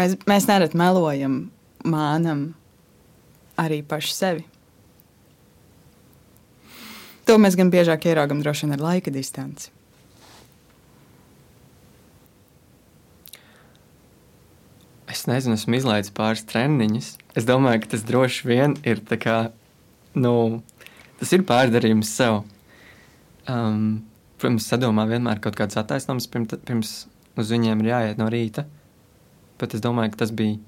[0.00, 1.42] Mēs, mēs nereti melojam,
[1.84, 2.52] mānam
[3.62, 4.44] arī paši sevi.
[7.28, 9.70] To mēs gan biežāk ieraugam droši vien ar laika distanci.
[15.12, 17.12] Es nezinu, esmu izlaidis pāris treniņus.
[17.36, 19.36] Es domāju, ka tas droši vien ir kā,
[20.16, 20.62] nu,
[21.20, 22.40] tas ir pārdarījums sev.
[23.50, 24.02] Um,
[24.40, 26.92] protams, sadomā vienmēr kaut kāds attaisnojums, pirms, pirms
[27.38, 28.64] uz viņiem ir jāiet no rīta.
[29.60, 30.58] Bet es domāju, ka tas bija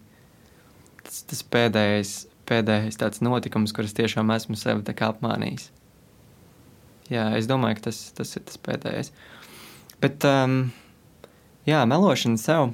[1.04, 2.14] tas, tas pēdējais,
[2.48, 5.70] pēdējais tāds notikums, kurus tiešām esmu sevi apmānījis.
[7.12, 9.12] Jā, es domāju, ka tas, tas ir tas pēdējais.
[10.00, 10.72] Bet, um,
[11.68, 12.72] jā, melošana sev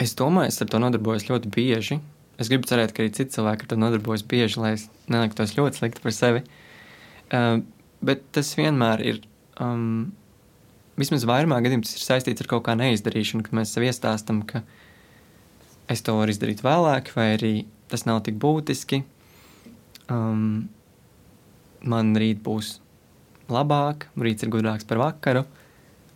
[0.00, 1.98] Es domāju, es ar to nodarbojos ļoti bieži.
[2.40, 5.76] Es gribu cerēt, ka arī citi cilvēki ar to nodarbojas bieži, lai es neliktos ļoti
[5.76, 6.40] slikti par sevi.
[7.28, 7.60] Uh,
[8.00, 9.18] bet tas vienmēr ir,
[9.60, 10.14] um,
[10.96, 14.62] vismaz vairumā gadījumā, tas ir saistīts ar kaut kā neizdarīšanu, kad mēs sev iestāstam, ka
[15.90, 17.54] es to varu izdarīt vēlāk, vai arī
[17.90, 19.02] tas nav tik būtiski.
[20.10, 20.68] Um,
[21.82, 22.78] man rīt būs
[23.50, 25.44] labāk, rīts ir gudrāks par vakaru.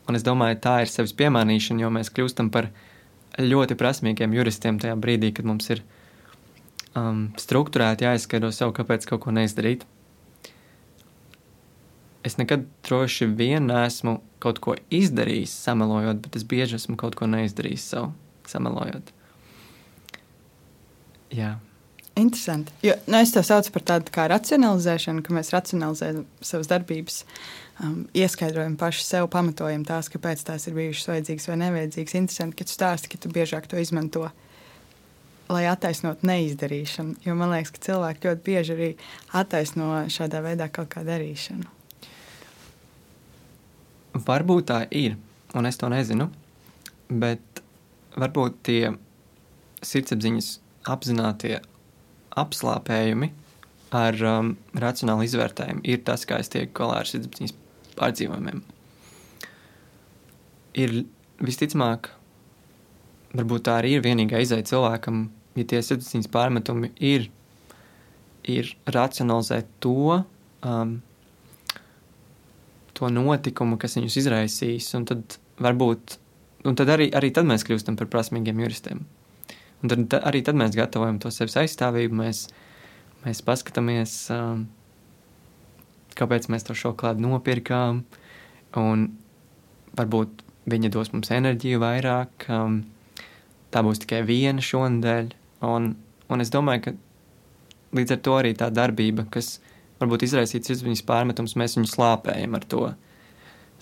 [0.08, 2.68] Un es domāju, tā ir sevis piemānīšana, jo mēs kļūstam par
[3.40, 5.80] ļoti prasmīgiem juristiem tajā brīdī, kad mums ir
[6.94, 9.87] um, struktūrēti jāizskaidro sev, kāpēc kaut ko neizdarīt.
[12.24, 17.28] Es nekad droši vien neesmu kaut ko izdarījis, samelojot, bet es bieži esmu kaut ko
[17.28, 18.12] neizdarījis sev,
[18.48, 19.12] samelojot.
[21.32, 21.54] Jā.
[22.16, 22.72] Interesanti.
[22.82, 27.24] Jo, nu, es to saucu par tādu kā racionalizēšanu, ka mēs racionalizējam savas darbības.
[27.82, 32.14] Um, ieskaidrojam paši sev, pamatojam tās, kāpēc tās ir bijušas vajadzīgas vai nevajadzīgas.
[32.20, 34.28] Interesanti, ka tu stāsti, ka tu biežāk to izmanto.
[35.50, 38.90] Lai attaisnotu neizdarīšanu, jo man liekas, ka cilvēki ļoti bieži arī
[39.37, 41.66] attaisno šādā veidā kaut kādu darīšanu.
[44.24, 45.18] Varbūt tā ir,
[45.58, 46.30] un es to nezinu,
[47.10, 47.64] bet
[48.14, 48.94] varbūt tie
[49.84, 51.58] sirdsapziņas apzinātie
[52.40, 53.30] apslāpējumi
[53.94, 57.54] ar um, racionālu izvērtējumu ir tas, kā es tieku galā ar sirdsapziņas
[57.94, 58.62] pārdzīvojumiem.
[60.82, 60.94] Ir
[61.44, 62.10] visticamāk,
[63.38, 65.24] varbūt tā arī ir vienīgā izaicinājuma cilvēkam,
[65.60, 67.28] ja tie sirdsapziņas pārmetumi ir,
[68.50, 70.20] ir racionalizēt to,
[70.66, 70.96] um,
[72.98, 76.18] to notikumu, kas viņus izraisīs, un tad varbūt,
[76.66, 79.04] un tad arī, arī tad mēs kļūstam par prasmīgiem juristiem.
[79.84, 82.46] Un tad arī tad mēs gatavojam to sevis aizstāvību, mēs,
[83.26, 84.64] mēs paskatāmies, um,
[86.16, 88.00] kāpēc mēs to šokolādi nopirkām.
[88.80, 89.04] Un
[89.98, 90.40] varbūt
[90.72, 92.48] viņa dos mums enerģiju vairāk.
[92.48, 92.80] Um,
[93.74, 95.30] tā būs tikai viena šonadēļ.
[95.68, 95.92] Un,
[96.32, 96.96] un es domāju, ka
[97.98, 99.58] līdz ar to arī tā darbība, kas
[100.00, 102.84] varbūt izraisīts izziņas pārmetums, mēs viņu slāpējam ar to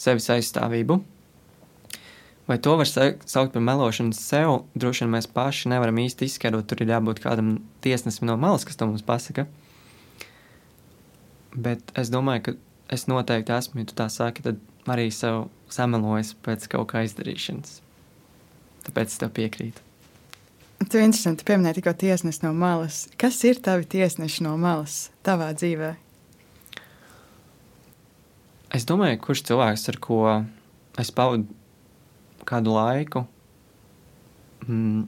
[0.01, 0.99] sevis aizstāvību.
[2.49, 4.65] Vai to var saukt par melošanu sev?
[4.75, 6.67] Droši vien mēs paši nevaram īsti izskaidrot.
[6.67, 9.47] Tur ir jābūt kādam tiesnesim no malas, kas to mums pasaka.
[11.55, 12.57] Bet es domāju, ka
[12.93, 14.59] es noteikti esmu, ja tu tā saki, tad
[14.91, 17.79] arī sev samelojis pēc kaut kā izdarīšanas.
[18.89, 19.89] Tāpēc es tev piekrītu.
[20.83, 23.05] Tu interesanti pieminēji tikko tiesnesi no malas.
[23.21, 25.93] Kas ir tavi tiesneši no malas tavā dzīvē?
[28.75, 30.23] Es domāju, kurš cilvēks, ar ko
[30.99, 31.47] es pavadu
[32.49, 33.25] kādu laiku,
[34.67, 35.07] mm,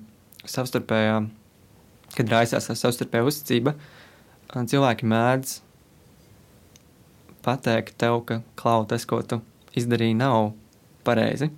[0.49, 1.19] savstarpējā,
[2.15, 3.75] kad raisās savstarpējā uzticība,
[4.55, 5.59] cilvēki mēdz
[7.45, 9.41] pateikt tev, ka klau, tas, ko tu
[9.77, 10.53] izdarīji, nav
[11.05, 11.51] pareizi.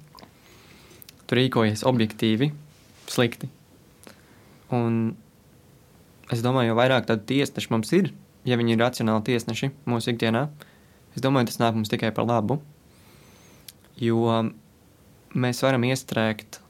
[1.26, 2.50] Tu rīkojies objektīvi,
[3.10, 3.50] slikti.
[4.74, 5.16] Un
[6.32, 8.10] es domāju, jo vairāk tādu tiesnešu mums ir,
[8.46, 10.46] ja viņi ir racionāli tiesneši mūsu ikdienā,
[11.14, 12.60] es domāju, tas nāk mums tikai par labu.
[14.02, 14.26] Jo
[15.36, 16.60] mēs varam iestrēgt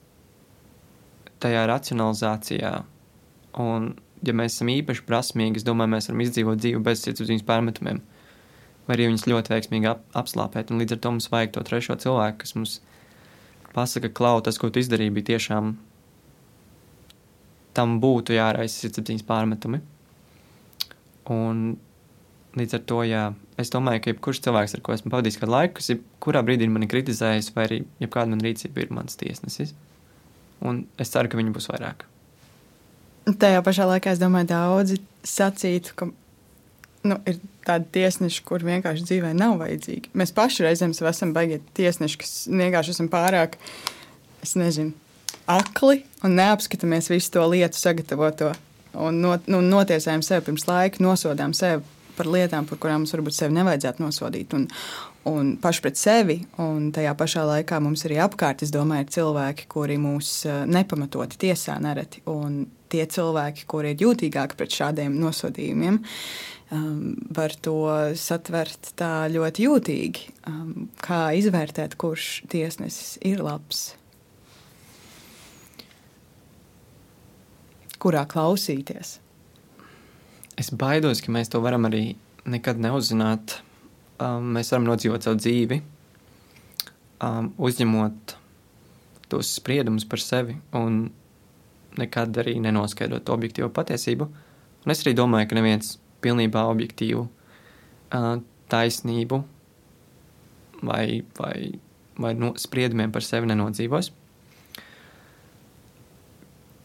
[1.42, 2.74] tajā racionalizācijā.
[3.62, 3.94] Un,
[4.26, 8.02] ja mēs esam īpaši prasmīgi, es domāju, mēs varam izdzīvot dzīvi bez sirdsapziņas pārmetumiem
[8.86, 10.70] vai arī viņas ļoti veiksmīgi ap, apslāpēt.
[10.70, 12.76] Un līdz ar to mums vajag to trešo cilvēku, kas mums
[13.74, 15.74] pasaka, klau, tas, ko tu izdarīji, bija tiešām
[17.76, 19.82] tam būtu jāraisa sirdsapziņas pārmetumi.
[21.34, 21.66] Un
[22.56, 23.24] līdz ar to, jā,
[23.60, 25.92] es domāju, ka jebkurš cilvēks, ar ko esmu pavadījis kādu laiku, kas
[26.22, 29.72] kurā brīdī ir mani kritizējis, vai arī jebkāda man rīcība ir mans tiesnesis.
[30.64, 32.06] Un es ceru, ka viņi būs vairāk.
[33.26, 36.08] Tajā pašā laikā es domāju, daudzi sacītu, ka
[37.06, 40.12] nu, ir tādi tiesneši, kur vienkārši dzīvē nav vajadzīgi.
[40.16, 43.58] Mēs paši reizēm esam baigi tiesneši, kas vienkārši esam pārāk,
[44.44, 44.94] es nezinu,
[45.50, 48.52] akli un neapskatāmies visu to lietu sagatavoto.
[48.96, 51.82] Un not, nu, notiesājam sevi pirms laika, nosodām sevi
[52.16, 54.56] par lietām, par kurām mums varbūt sevi nevajadzētu nosodīt.
[54.56, 54.66] Un,
[55.28, 59.68] un paši pret sevi, un tajā pašā laikā mums arī apkārt, es domāju, ir cilvēki,
[59.72, 60.32] kuri mūs
[60.70, 66.00] nepamatoti tiesā nereti, un tie cilvēki, kuri ir jūtīgāki pret šādiem nosodījumiem,
[66.74, 67.76] um, var to
[68.18, 70.32] satvert tā ļoti jūtīgi.
[70.48, 73.88] Um, kā izvērtēt, kurš tiesnesis ir labs?
[78.02, 79.16] Kurā klausīties?
[80.56, 82.14] Es baidos, ka mēs to varam arī
[82.48, 83.58] nekad neuzzināt.
[84.16, 85.82] Um, mēs varam nodzīvot savu dzīvi,
[87.20, 88.32] um, uzņemot
[89.28, 91.10] tos spriedumus par sevi un
[92.00, 94.28] nekad arī nenoskaidrot objektīvu patiesību.
[94.86, 98.30] Un es arī domāju, ka neviens pilnībā objektīvu uh,
[98.72, 99.42] taisnību
[100.82, 101.58] vai, vai,
[102.16, 104.08] vai no spriedumiem par sevi nenodzīvos.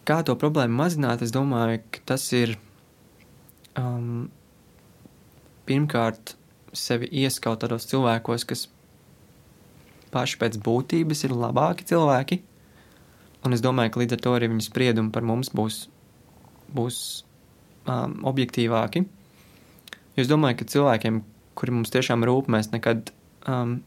[0.08, 1.24] Kā to problēmu mazināt?
[1.24, 2.58] Es domāju, ka tas ir
[3.80, 4.30] um,
[5.68, 6.36] pirmkārt
[6.76, 8.68] sevi ieskaut tādos cilvēkos, kas
[10.12, 12.42] paši pēc būtības ir labāki cilvēki.
[13.48, 15.86] Un es domāju, ka līdz ar to arī viņu spriedumi par mums būs,
[16.76, 16.98] būs
[17.90, 19.06] um, objektīvāki.
[20.16, 21.22] Jo es domāju, ka cilvēkiem,
[21.58, 23.14] kuri mums tiešām rūp, mēs nekad,
[23.50, 23.80] um,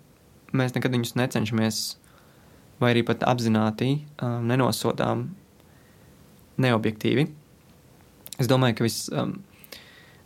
[0.57, 1.81] mēs nekad viņus necenšamies,
[2.83, 5.29] vai arī pat apzināti um, nenosodām
[6.61, 7.29] neobjektīvi.
[8.43, 9.11] Es domāju, ka viss.
[9.15, 9.39] Um,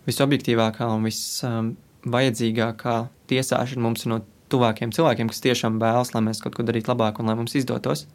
[0.09, 6.41] visobjektīvākā un visvajadzīgākā um, tiesāšana mums ir no tuvākiem cilvēkiem, kas tiešām vēlas, lai mēs
[6.45, 8.07] kaut ko darītu labāk un lai mums izdotos.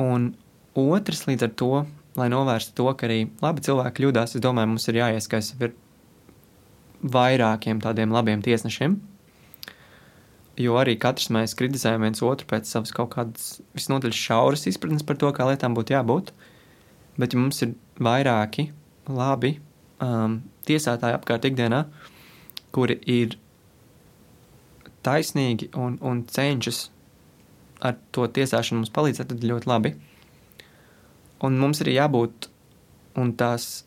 [0.00, 0.32] Un
[0.78, 1.72] otrs, līdz ar to,
[2.18, 5.74] lai novērstu to, ka arī labi cilvēki kļūdās, es domāju, mums ir jāieskaisa ar
[7.02, 9.00] vairākiem tādiem labiem tiesnešiem.
[10.60, 15.16] Jo arī katrs mēs kritizējam viens otru pēc savas kaut kādas visnotaļ šauras izpratnes par
[15.18, 16.32] to, kā lietām būtu jābūt.
[17.16, 18.68] Bet, ja mums ir vairāki
[19.08, 19.56] labi
[20.04, 21.84] um, tiesātāji apkārt ikdienā,
[22.72, 23.36] kuri ir
[25.06, 26.86] taisnīgi un, un cenšas
[27.82, 29.94] ar to tiesāšanu mums palīdzēt, tad ļoti labi.
[31.42, 32.46] Un mums ir jābūt
[33.18, 33.82] un tās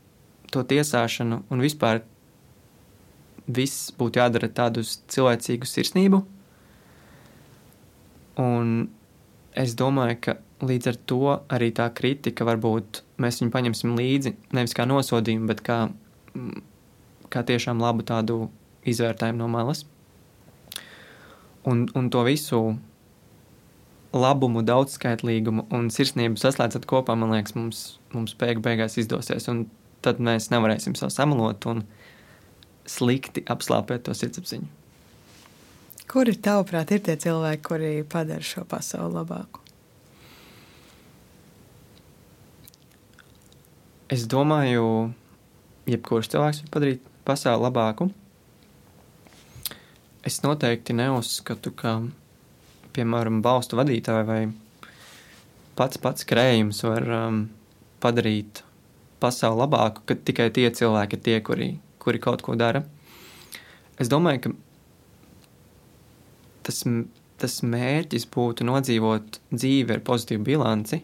[0.51, 2.03] to tiesāšanu un vispār
[3.47, 6.21] viss būtu jādara tādu cilvēcīgu sirsnību.
[8.41, 8.73] Un
[9.55, 14.75] es domāju, ka līdz ar to arī tā kritika varbūt mēs viņu paņemsim līdzi nevis
[14.75, 15.79] kā nosodījumu, bet kā
[17.33, 18.49] kā tiešām labu tādu
[18.87, 19.85] izvērtējumu no malas.
[21.65, 22.59] Un, un to visu
[24.15, 29.49] labumu, daudzskaitlīgumu un sirsnību saslēdzot kopā, man liekas, mums, mums beig beigās izdosies.
[29.51, 29.65] Un
[30.05, 31.83] tad mēs nevarēsim savu samalot un
[32.85, 34.69] slikti apslāpēt to sirdsapziņu.
[36.05, 39.63] Kuri tavuprāt ir tie cilvēki, kuri padara šo pasauli labāku?
[44.13, 44.85] Es domāju,
[45.89, 48.09] jebkurš cilvēks var padarīt pasauli labāku.
[50.25, 51.99] Es noteikti neuzskatu, ka,
[52.95, 54.39] piemēram, valstu vadītāji vai
[55.77, 57.41] pats pats krējums var um,
[58.01, 58.63] padarīt
[59.21, 61.69] pasauli labāku, ka tikai tie cilvēki ir tie, kuri,
[62.01, 62.83] kuri kaut ko dara.
[64.01, 64.55] Es domāju, ka
[66.67, 66.81] tas,
[67.41, 71.03] tas mērķis būtu nodzīvot dzīvi ar pozitīvu bilanci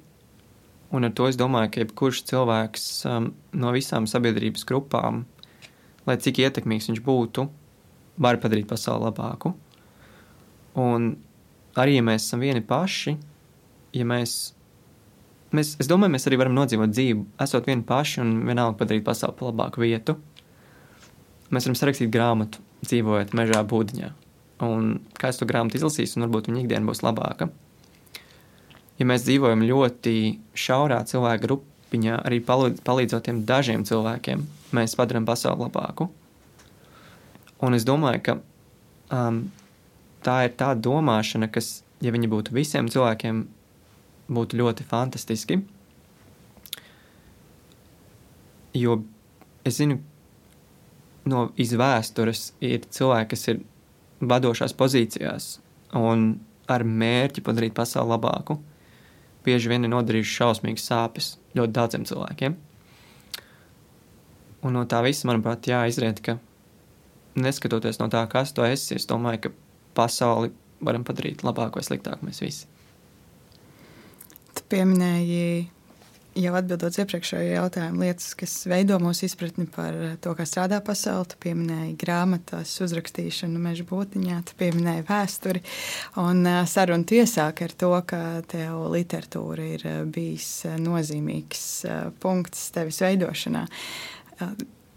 [0.92, 5.24] Un ar to es domāju, ka jebkurš cilvēks um, no visām sabiedrības grupām,
[6.08, 7.46] lai cik ietekmīgs viņš būtu,
[8.22, 9.54] var padarīt pasauli labāku.
[10.82, 11.14] Un
[11.80, 13.16] arī, ja mēs esam vieni paši,
[13.96, 14.36] ja mēs,
[15.56, 19.40] mēs, es domāju, mēs arī varam nodzīvot dzīvi, esot vieni paši un vienalga padarīt pasauli
[19.40, 20.20] par labāku vietu.
[21.52, 24.14] Mēs varam sarakstīt grāmatu, dzīvojot mežā būdiņā.
[24.68, 27.48] Un kā es to grāmatu izlasīšu, un varbūt viņa ikdiena būs labāka
[29.00, 30.16] ja mēs dzīvojam ļoti
[30.58, 34.44] šaurā cilvēku grupiņā, arī palīdzot tiem dažiem cilvēkiem,
[34.76, 36.10] mēs padarām pasauli labāku.
[37.62, 38.38] Un es domāju, ka
[39.14, 39.44] um,
[40.26, 43.44] tā ir tā domāšana, kas, ja viņi būtu visiem cilvēkiem,
[44.32, 45.60] būtu ļoti fantastiski.
[48.78, 49.02] Jo
[49.68, 50.00] es zinu,
[51.28, 53.62] no izvēstures ir cilvēki, kas ir
[54.22, 55.58] vadošās pozīcijās
[55.98, 56.40] un
[56.72, 58.58] ar mērķi padarīt pasauli labāku
[59.46, 62.58] bieži vien ir nodarījuši šausmīgas sāpes ļoti daudziem cilvēkiem.
[64.62, 66.38] Un no tā visa, manuprāt, jāizriet, ka
[67.42, 69.54] neskatoties no tā, kas tu esi, es domāju, ka
[69.98, 70.52] pasauli
[70.86, 72.68] varam padarīt labāku vai sliktāku mēs visi.
[74.52, 75.70] Tu pieminēji
[76.38, 81.28] jau atbildot iepriekšējo jautājumu, lietas, kas veido mūsu izpratni par to, kā strādā pasaule.
[81.32, 85.64] Tu pieminēji grāmatas uzrakstīšanu, meža būtiņā, tu pieminēji vēsturi.
[86.24, 88.22] Un saruna tiesāk ar to, ka
[88.52, 90.52] tev literatūra ir bijis
[90.82, 91.66] nozīmīgs
[92.24, 93.66] punkts tevis veidošanā.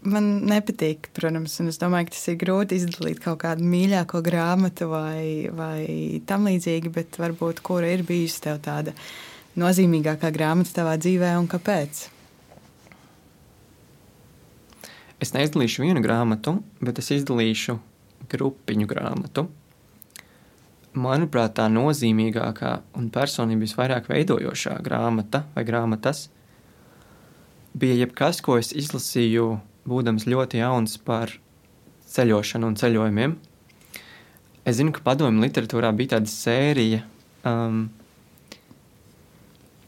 [0.05, 4.89] man nepatīk, protams, un es domāju, ka tas ir grūti izdalīt kaut kādu mīļāko grāmatu
[4.91, 8.93] vai, vai tam līdzīgi, bet varbūt kura ir bijusi tev tāda
[9.59, 12.05] nozīmīgākā grāmata tavā dzīvē un kāpēc?
[15.23, 17.77] Es neizdalīšu vienu grāmatu, bet es izdalīšu
[18.31, 19.47] grupiņu grāmatu.
[20.95, 26.29] Manuprāt, tā nozīmīgākā un personīgi visvairāk veidojošā grāmata vai grāmatas
[27.75, 31.33] bija jebkas, ko es izlasīju, būdams ļoti jauns par
[32.11, 33.35] ceļošanu un ceļojumiem.
[34.65, 37.01] Es zinu, ka padomju literatūrā bija tāda sērija,
[37.45, 37.89] um,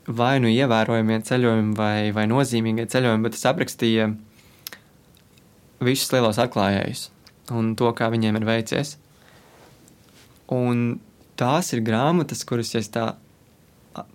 [0.08, 4.08] vai nu ievērojamie ceļojumi, vai, vai nozīmīgie ceļojumi, bet es aprakstīju
[5.84, 7.10] visus lielos atklājējus
[7.56, 8.96] un to, kā viņiem ir veicies.
[10.52, 11.00] Un
[11.40, 13.06] tās ir grāmatas, kuras, ja es tā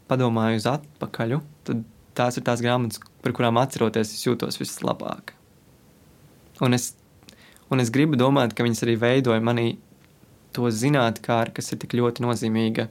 [0.08, 1.38] padomāju uz atpakaļ,
[1.68, 1.84] tad
[2.16, 5.34] tās ir tās grāmatas, par kurām atceroties, es jūtos vislabāk.
[6.64, 6.92] Un es,
[7.72, 9.74] un es gribu domāt, ka viņas arī veidoja manī
[10.52, 12.88] to zinātnē, kas ir tik ļoti nozīmīga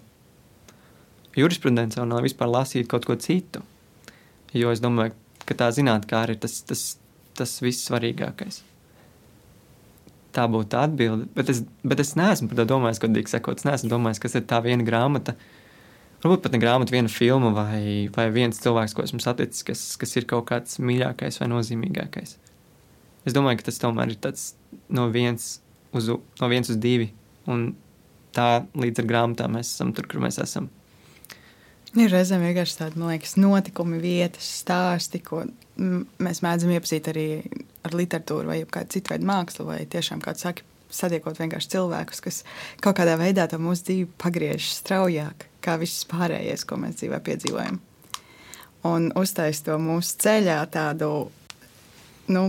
[1.37, 3.63] jurisprudencē un vispār lasīt kaut ko citu.
[4.55, 5.15] Jo es domāju,
[5.47, 6.83] ka tā zinātnē ir tas, tas,
[7.37, 8.61] tas viss svarīgākais.
[10.35, 11.27] Tā būtu atbilde.
[11.35, 13.59] Bet es, bet es neesmu par to domājis, godīgi sakot.
[13.59, 15.35] Es neesmu domājis, kas ir tā viena grāmata.
[16.23, 20.15] Varbūt pat ne grāmata, viena filma vai, vai viens cilvēks, ko esmu saticis, kas, kas
[20.19, 22.35] ir kaut kāds mīļākais vai nozīmīgākais.
[23.27, 24.51] Es domāju, ka tas tomēr ir tāds
[24.93, 25.57] no viens
[25.97, 27.09] uz, no viens uz divi.
[27.49, 27.71] Un
[28.35, 30.69] tā līdz ar grāmatām mēs esam tur, kur mēs esam.
[31.99, 35.43] Ir reizēm vienkārši tādi, man liekas, notikumi, vietas, stāsti, ko
[35.75, 37.25] mēs mēdzam iepazīt arī
[37.83, 42.37] ar literatūru vai kādu citu veidu mākslu, vai tiešām, kā saka, satiekot vienkārši cilvēkus, kas
[42.83, 47.81] kaut kādā veidā to mūsu dzīvi pagriež straujāk, kā viss pārējais, ko mēs dzīvē piedzīvojam.
[48.87, 51.11] Un uztais to mūsu ceļā tādu,
[52.31, 52.45] nu,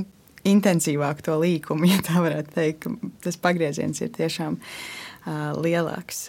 [0.46, 2.88] intensīvāku to līkumu, ja tā varētu teikt,
[3.26, 6.28] tas pagrieziens ir tiešām uh, lielāks.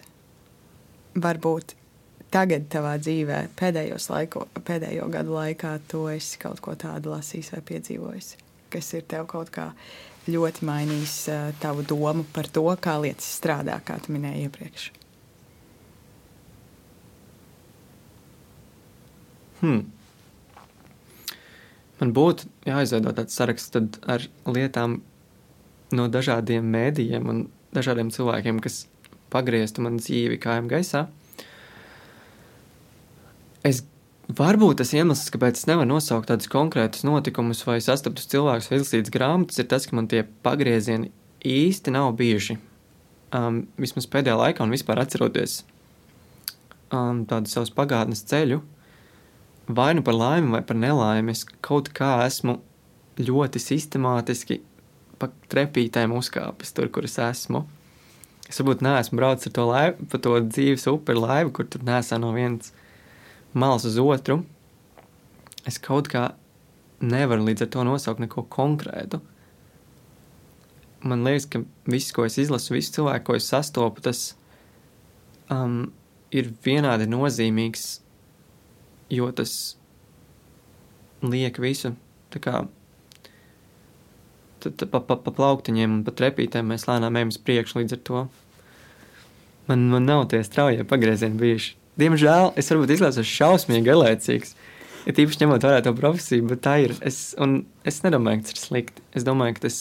[1.14, 1.78] Varbūt
[2.34, 7.62] tagad tavā dzīvē, pēdējos laiko, pēdējo gadu laikā, tu esi kaut ko tādu lasījis vai
[7.70, 8.34] piedzīvojis,
[8.74, 9.70] kas ir tev kaut kā
[10.26, 14.90] ļoti mainījis uh, tavu domu par to, kā lietas strādā, kā tu minēji iepriekš?
[19.64, 19.84] Hmm.
[22.02, 23.78] Man būtu jāizveido tāds saraksts
[24.12, 24.98] ar lietām
[25.96, 28.88] no dažādiem mēdījiem un dažādiem cilvēkiem, kas
[29.32, 31.06] pagrieztu manu dzīvi kājām gaisā.
[33.64, 33.82] Es
[34.28, 39.14] varbūt tas iemesls, kāpēc es nevaru nosaukt tādus konkrētus notikumus vai sastaptus cilvēkus vai izlasītas
[39.14, 41.12] grāmatas, ir tas, ka man tie pagriezieni
[41.48, 42.58] īsti nav bijuši.
[43.34, 45.64] Um, vismaz pēdējā laikā, un vispār atceroties
[46.94, 48.60] um, tādu savus pagātnes ceļu,
[49.68, 52.60] vai nu par laimi, vai par nelaimi, es kaut kā esmu
[53.24, 54.60] ļoti sistemātiski
[55.22, 57.64] pa trepītēm uzkāpis tur, kur es esmu.
[58.50, 61.86] Es varbūt neesmu braucis ar to laivu, pa to dzīves upi ar laivu, kur tur
[61.88, 62.74] nesā no vienas
[63.54, 64.42] malas uz otru,
[65.70, 66.32] es kaut kā
[67.04, 69.20] nevaru līdz ar to nosaukt neko konkrētu.
[71.04, 74.34] Man liekas, ka viss, ko es izlasu, visu cilvēku, ko es sastopu, tas
[75.52, 75.92] um,
[76.32, 77.88] ir vienādi nozīmīgs,
[79.12, 79.76] jo tas
[81.24, 81.94] liek visu
[82.34, 82.64] tā kā
[84.64, 88.24] pa, pa, pa plauktiņiem un pa trepītēm mēs lēnām ejam uz priekšu līdz ar to.
[89.68, 91.76] Man, man nav tie straujie pagriezieni bijuši.
[92.00, 94.56] Diemžēl es varbūt izlaisos šausmīgi galēcīgs.
[95.04, 96.96] Ir īpaši ņemot vērā to profesiju, bet tā ir.
[97.06, 97.36] Es,
[97.86, 99.04] es nedomāju, ka tas ir slikti.
[99.14, 99.80] Es domāju, ka tas,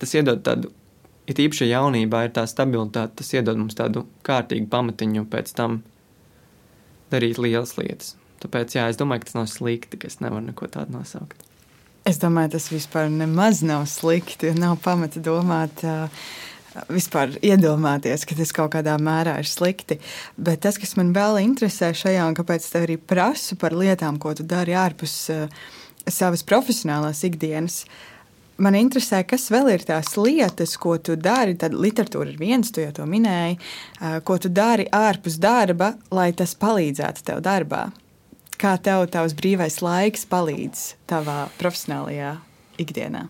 [0.00, 0.72] tas iedod tādu,
[1.28, 3.20] ja īpaši jaunībā, ir tā stabilitāte.
[3.20, 5.82] Tas iedod mums tādu kārtīgu pamatiņu pēc tam
[7.12, 8.14] darīt lielas lietas.
[8.42, 11.44] Tāpēc, jā, es domāju, ka tas nav slikti, ka es nevaru neko tādu nosaukt.
[12.06, 14.52] Es domāju, tas vispār nemaz nav slikti.
[14.58, 15.82] Nav pamata domāt.
[15.82, 16.10] Uh,
[16.92, 19.98] vispār iedomāties, ka tas kaut kādā mērā ir slikti.
[20.36, 24.34] Bet tas, kas man vēl interesē šajā, un kāpēc te arī prasu par lietām, ko
[24.36, 25.46] tu dari ārpus uh,
[26.08, 27.82] savas profesionālās ikdienas,
[28.62, 31.56] man interesē, kas vēl ir tās lietas, ko tu dari.
[31.60, 33.58] Tad literatūra ir viens, tu jau to minēji,
[34.00, 37.86] uh, ko tu dari ārpus darba, lai tas palīdzētu tev darbā.
[38.56, 42.38] Kā tev tavs brīvais laiks palīdz tavā profesionālajā
[42.80, 43.26] ikdienā?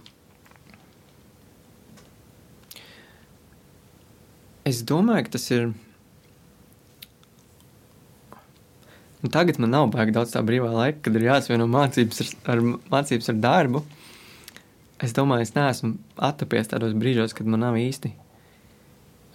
[4.67, 5.69] Es domāju, ka tas ir.
[9.23, 12.62] Nu, tagad man nav baigi daudz tā brīvā laika, kad ir jāsvieno mācības ar, ar,
[12.91, 13.85] mācības ar darbu.
[15.07, 15.95] Es domāju, es neesmu
[16.29, 18.11] attapies tādos brīžos, kad man nav īsti.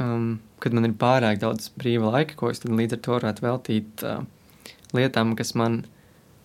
[0.02, 4.06] Um, kad man ir pārāk daudz brīva laika, ko es līdz ar to varētu veltīt
[4.08, 4.24] uh,
[4.98, 5.84] lietām, kas man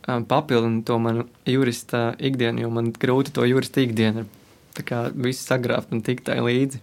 [0.07, 4.29] um, papildina to manu jurista ikdienu, jo man grūti to jurista ikdienu
[4.77, 6.83] visu sagrābt un tikt tai līdzi.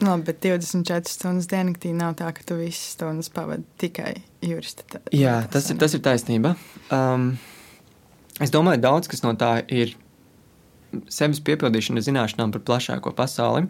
[0.00, 4.86] Labi, bet 24 stundas diennaktī nav tā, ka tu visas stundas pavadi tikai jurista.
[4.88, 6.54] Tā, Jā, tas ir, tas ir taisnība.
[6.94, 7.34] Um,
[8.40, 9.92] es domāju, daudz kas no tā ir
[11.12, 13.68] sevis piepildīšana zināšanām par plašāko pasauli.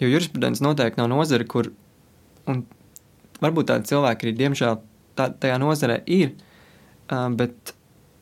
[0.00, 1.68] Jo jurisprudence noteikti nav nozare, kur,
[3.44, 4.80] varbūt tādi cilvēki arī, diemžēl,
[5.18, 6.32] tā, tajā nozarē ir,
[7.12, 7.74] uh, bet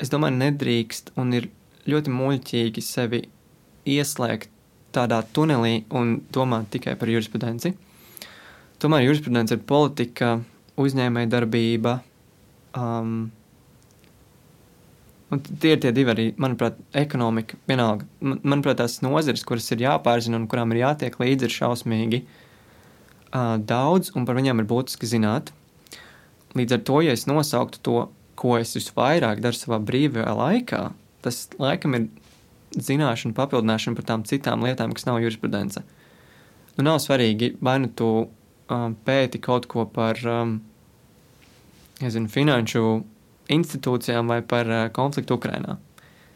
[0.03, 1.51] es domāju, nedrīkst un ir
[1.87, 3.23] ļoti muļķīgi sevi
[3.87, 4.51] ieslēgt
[4.97, 7.75] tādā tunelī un domāt tikai par jurisprudenci.
[8.83, 10.37] Tomēr jurisprudence ir politika,
[10.81, 11.99] uzņēmēja darbība.
[12.77, 13.31] Um,
[15.61, 17.57] tie ir tie divi arī, manuprāt, ekonomika.
[17.69, 22.21] Vienalga, man, manuprāt, tās nozeres, kuras ir jāpārzina un kurām ir jātiek līdzi, ir šausmīgi
[22.27, 25.55] uh, daudz, un par viņiem ir būtiski zināt.
[26.57, 27.97] Līdz ar to, ja es nosauktu to,
[28.37, 30.83] ko es visvairāk daru savā brīvajā laikā,
[31.25, 32.09] tas laikam ir
[32.75, 35.83] zināšanu papildināšanu par tām citām lietām, kas nav jurisprudence.
[36.77, 40.59] Nu, nav svarīgi, vai nu tu um, pēti kaut ko par um,
[42.03, 42.83] nezinu, finanšu
[43.53, 45.79] institūcijām vai par uh, konfliktu Ukrajinā.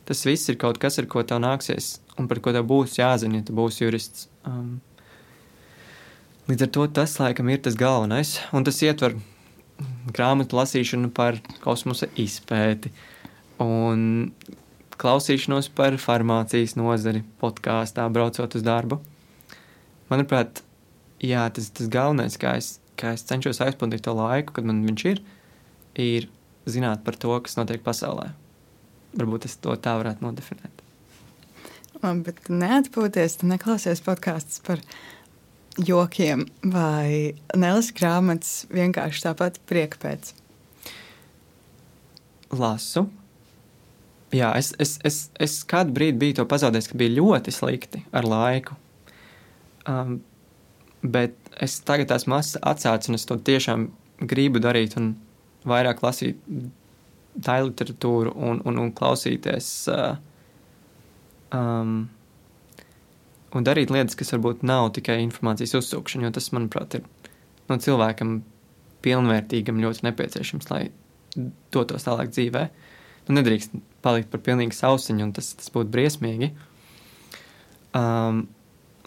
[0.09, 3.41] Tas viss ir kaut kas, ar ko tev nāksies un par ko tev būs jāzina,
[3.41, 4.29] ja tu būsi jurists.
[4.49, 4.81] Um,
[6.51, 9.17] līdz ar to tas laikam ir tas galvenais, un tas ietver
[10.13, 12.93] grāmatu lasīšanu par kosmosa izpēti
[13.61, 14.33] un
[15.01, 19.01] klausīšanos par farmācijas nozari podkāstā, braucot uz darbu.
[20.11, 20.63] Manuprāt,
[21.23, 24.83] jā, tas ir tas galvenais, kā es, kā es cenšos aizpildīt to laiku, kad man
[24.87, 25.23] viņš ir,
[26.01, 26.29] ir
[26.69, 28.31] zināt par to, kas notiek pasaulē.
[29.17, 30.85] Varbūt es to tā varētu nodefinēt.
[32.01, 34.83] Labi, bet neatpūties, neklausies podkāstus par
[35.81, 40.33] jokiem vai nelasi grāmatas vienkārši tāpat prieka pēc.
[42.57, 43.07] Lasu,
[44.31, 48.29] Jā, es, es, es, es kādu brīdi biju to pazaudējis, ka bija ļoti slikti ar
[48.31, 48.77] laiku.
[49.91, 50.21] Um,
[51.03, 53.89] bet es tagad esmu atsācis, un es to tiešām
[54.31, 55.17] gribu darīt, un
[55.67, 56.39] vairāk lasīt
[57.43, 59.73] tā literatūru un, un, un klausīties.
[59.91, 60.15] Uh,
[61.57, 61.99] um,
[63.51, 67.35] un darīt lietas, kas varbūt nav tikai informācijas uzsūkšana, jo tas, manuprāt, ir
[67.71, 68.41] no cilvēkam
[69.05, 70.85] pilnvērtīgam ļoti nepieciešams, lai
[71.75, 72.69] dotos tālāk dzīvē.
[73.27, 73.75] Nu, nedrīkst
[74.05, 76.51] palikt par pilnīgi sausiņu, un tas, tas būtu briesmīgi.
[77.97, 78.45] Um,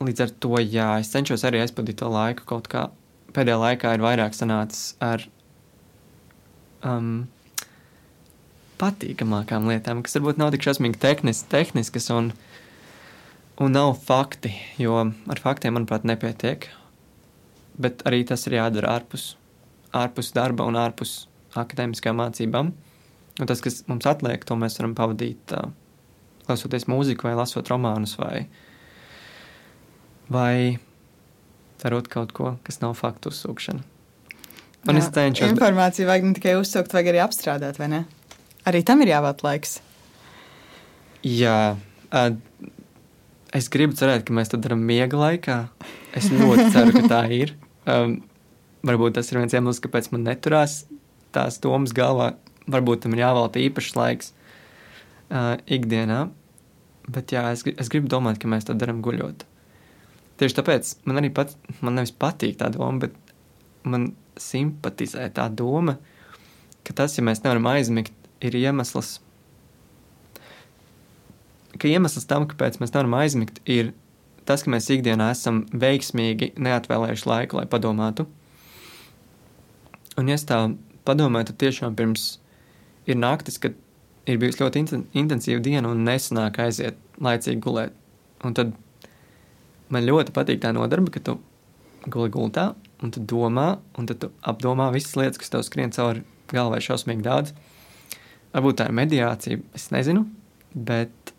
[0.03, 2.87] līdz ar to, jā, es cenšos arī aizpildīt to laiku kaut kā.
[3.33, 5.23] Pēdējā laikā ir vairāk sanācis ar
[6.85, 7.25] um,
[8.81, 12.31] patīkamākām lietām, kas varbūt nav tik šausmīgi tehnis, tehniskas un,
[13.63, 16.69] un nav fakti, jo ar faktiem, manuprāt, nepietiek.
[17.81, 19.33] Bet arī tas ir jādara ārpus,
[19.97, 21.23] ārpus darba un ārpus
[21.57, 22.73] akadēmiskām mācībām.
[23.41, 25.71] Un tas, kas mums atliek, to mēs varam pavadīt uh,
[26.45, 28.45] klausoties mūziku, vai lasot romānus, vai,
[30.29, 30.77] vai
[31.81, 33.81] darot kaut ko, kas nav faktu uzsūkšana.
[34.83, 35.53] Jā, es cenšos.
[35.55, 38.03] Informāciju vajag ne tikai uzsūkt, vajag arī apstrādāt, vai ne?
[38.69, 39.77] Arī tam ir jāvēl laiks.
[41.23, 41.57] Jā,
[42.11, 42.29] uh,
[43.55, 45.57] es gribu cerēt, ka mēs to darām miega laikā.
[46.13, 47.55] Es ļoti ceru, ka tā ir.
[47.89, 48.19] Um,
[48.85, 50.83] varbūt tas ir viens iemesls, kāpēc man neturās
[51.33, 52.33] tās domas galvā
[52.71, 56.27] varbūt tam ir jāvelta īpašs laiks uh, ikdienā.
[57.13, 59.43] Bet jā, es, es gribu domāt, ka mēs to darām guļot.
[60.39, 61.53] Tieši tāpēc man arī pat,
[61.83, 63.33] man nevis patīk tā doma, bet
[63.83, 65.97] man simpatizē tā doma,
[66.87, 69.17] ka tas, ja mēs nevaram aizmigt, ir iemesls,
[71.77, 73.91] ka iemesls tam, kāpēc mēs nevaram aizmigt, ir
[74.47, 78.25] tas, ka mēs ikdienā esam veiksmīgi neatvēlējuši laiku, lai padomātu.
[80.19, 80.59] Un, ja es tā
[81.07, 82.25] padomāju, tad tiešām pirms
[83.09, 83.75] ir naktis, kad
[84.29, 84.83] ir bijusi ļoti
[85.19, 87.95] intensīva diena un nesanāk aiziet laicīgi gulēt.
[88.43, 88.73] Un tad
[89.93, 91.37] man ļoti patīk tā nodarbe, ka tu
[92.11, 92.73] guli gultā
[93.03, 94.15] un tu domā, un tu
[94.47, 97.53] apdomā visas lietas, kas tev skrien cauri galvai šausmīgi daudz.
[98.53, 100.27] Varbūt tā ir mediācija, es nezinu,
[100.73, 101.33] bet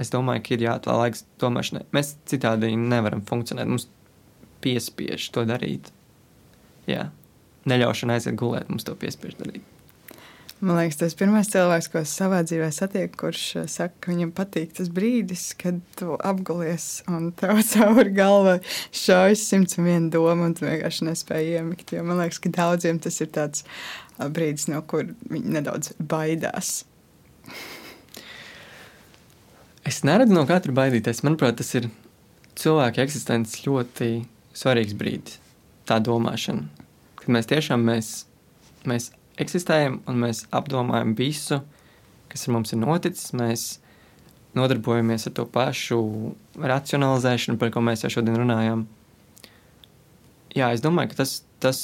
[0.00, 1.86] es domāju, ka ir jāatvēl laiks domāšanai.
[1.96, 3.88] Mēs citādi nevaram funkcionēt, mums
[4.64, 5.90] piespiež to darīt.
[6.90, 7.08] Jā,
[7.70, 9.69] neļaušana aiziet gulēt, mums to piespiež darīt.
[10.60, 14.10] Man liekas, tas ir pirmais cilvēks, ko es savā dzīvē satieku, kurš eh, saka, ka
[14.12, 18.58] viņam patīk tas brīdis, kad tu apgulies un tev cauri galvai
[18.92, 21.94] šaujas simts un viena doma, un tu vienkārši nespēji iemigt.
[21.96, 23.64] Jo man liekas, ka daudziem tas ir tāds
[24.20, 26.82] brīdis, no kur viņi nedaudz baidās.
[29.88, 31.22] Es neredzu no katra baidīties.
[31.24, 31.88] Manuprāt, tas ir
[32.60, 34.10] cilvēka eksistences ļoti
[34.52, 35.40] svarīgs brīdis.
[35.88, 36.68] Tā domāšana,
[37.22, 38.12] kad mēs tiešām mēs,
[38.84, 39.08] mēs
[39.42, 41.60] eksistējam un mēs apdomājam visu,
[42.30, 43.32] kas ar mums ir noticis.
[43.36, 43.66] Mēs
[44.58, 46.00] nodarbojamies ar to pašu
[46.58, 48.86] racionalizēšanu, par ko mēs jau šodien runājām.
[50.56, 51.82] Jā, es domāju, ka tas, tas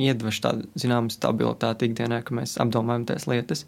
[0.00, 3.66] iedvež tādu zināmu stabilitāti ikdienā, ka mēs apdomājam tās lietas.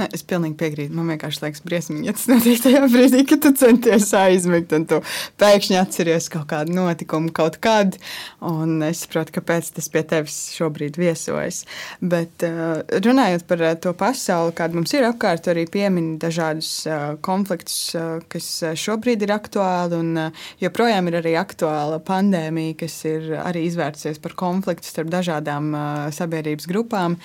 [0.00, 0.94] Ne, es pilnīgi piekrītu.
[0.96, 5.00] Man vienkārši liekas, briesmīgi, ja tas notiek tajā brīdī, kad tu centies aizmigt, un tu
[5.40, 7.98] pēkšņi atceries kaut kādu notikumu kaut kad.
[8.40, 11.66] Un es saprotu, kāpēc tas pie tevis šobrīd viesojas.
[12.00, 17.02] Bet uh, runājot par uh, to pasauli, kāda mums ir apkārt, arī piemin dažādus uh,
[17.20, 17.92] konfliktus,
[18.32, 18.48] kas
[18.80, 19.98] šobrīd ir aktuāli.
[20.00, 20.22] Un
[20.62, 25.74] joprojām ir arī aktuāla pandēmija, kas ir arī izvērsies par konfliktu starp dažādām
[26.16, 27.18] sabiedrības grupām.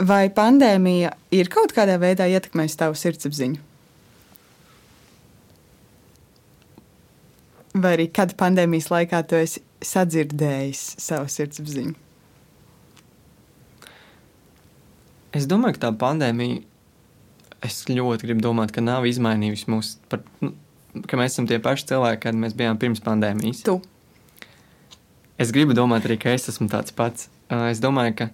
[0.00, 3.58] Vai pandēmija ir kaut kādā veidā ietekmējusi tavu sirdsapziņu?
[7.80, 11.92] Vai arī kad pandēmijas laikā tu esi sadzirdējis savu sirdsapziņu?
[15.36, 16.64] Es domāju, ka tā pandēmija,
[17.68, 20.54] es ļoti gribu domāt, ka nav izmainījusi mūs, par, nu,
[21.06, 23.62] ka mēs esam tie paši cilvēki, kādi mēs bijām pirms pandēmijas.
[23.68, 23.76] Tu.
[25.40, 27.28] Es gribu domāt arī, ka es esmu tāds pats.
[27.70, 28.30] Es domāju, ka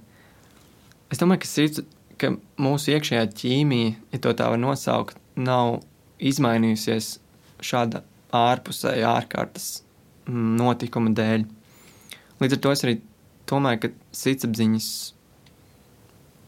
[1.12, 1.82] Es domāju, ka, sirds,
[2.18, 5.80] ka mūsu iekšējā ķīmija, ja tā var nosaukt, nav
[6.18, 7.16] izmainījusies
[7.64, 8.02] šāda
[8.34, 9.68] ārpusēja ārkārtas
[10.26, 11.44] mm, notikuma dēļ.
[12.40, 12.96] Līdz ar to es arī
[13.48, 14.88] domāju, ka sirdsapziņas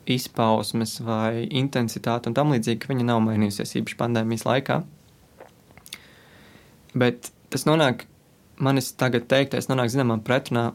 [0.09, 4.81] izpausmes vai intensitāte un tam līdzīgi, viņa nav mainījusies īpaši pandēmijas laikā.
[6.99, 8.07] Bet tas nonāk,
[8.59, 10.71] manis tagad teiktais, nonāk zināmā pretrunā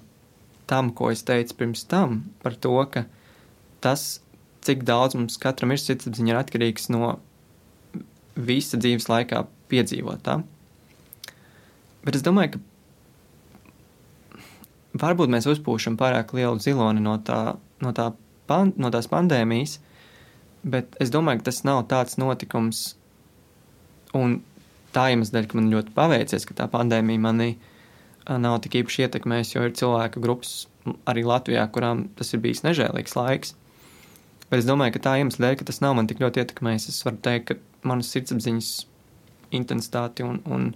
[0.69, 3.05] tam, ko es teicu pirms tam par to, ka
[3.83, 4.21] tas,
[4.63, 7.17] cik daudz mums katram ir sirdsapziņa, ir atkarīgs no
[8.35, 10.39] visa dzīves laikā piedzīvotā.
[12.03, 12.59] Bet es domāju, ka
[15.03, 18.11] varbūt mēs uzpūšam pārāk lielu ziloni no, tā, no, tā
[18.49, 19.79] pan, no tās pandēmijas,
[20.63, 22.95] bet es domāju, ka tas nav tāds notikums,
[24.17, 24.41] un
[24.93, 27.49] tā iemesla dēļ, ka man ļoti paveicies, ka tā pandēmija manī
[28.27, 30.51] nav tik īpaši ietekmējusi, jo ir cilvēku grupas
[31.09, 33.55] arī Latvijā, kurām tas ir bijis nežēlīgs laiks.
[34.53, 36.99] Bet es domāju, ka tā iemesla dēļ, ka tas nav man tik ļoti ietekmējis, es
[37.01, 38.67] varu teikt, ka manas sirdsapziņas
[39.57, 40.67] intensitāti un, un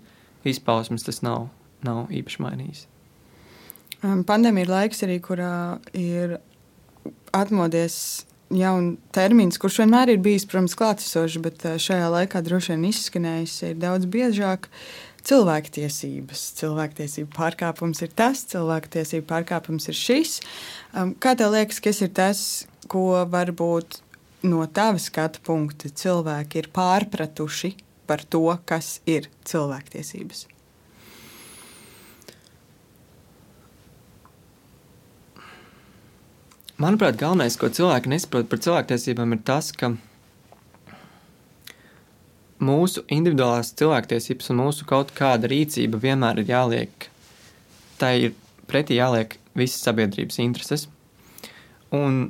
[0.50, 1.44] izpausmes tas nav,
[1.86, 2.80] nav īpaši mainījis.
[4.02, 5.52] Pandēmija ir laiks arī, kurā
[5.94, 6.40] ir
[7.38, 8.00] atmodies
[8.58, 13.60] jauns termins, kurš vienmēr ir bijis, protams, klātesošs, bet uh, šajā laikā droši vien izskanējis
[13.70, 14.72] ir daudz biežāk.
[15.28, 16.42] Cilvēktiesības.
[16.56, 20.38] Cilvēktiesību pārkāpums ir tas, cilvēktiesību pārkāpums ir šis.
[21.20, 22.42] Kā tev liekas, kas ir tas,
[22.90, 24.02] ko varbūt
[24.48, 27.74] no tava skatu punkta cilvēki ir pārpratuši
[28.08, 30.48] par to, kas ir cilvēktiesības?
[36.78, 39.96] Manuprāt, galvenais, ko cilvēki nesaprot par cilvēktiesībām, ir tas, ka
[42.62, 47.10] mūsu individuālās cilvēktiesības un mūsu kaut kāda rīcība vienmēr ir jāliek,
[47.98, 48.36] tai ir
[48.70, 50.86] pretī jāliek visas sabiedrības intereses.
[51.98, 52.28] Un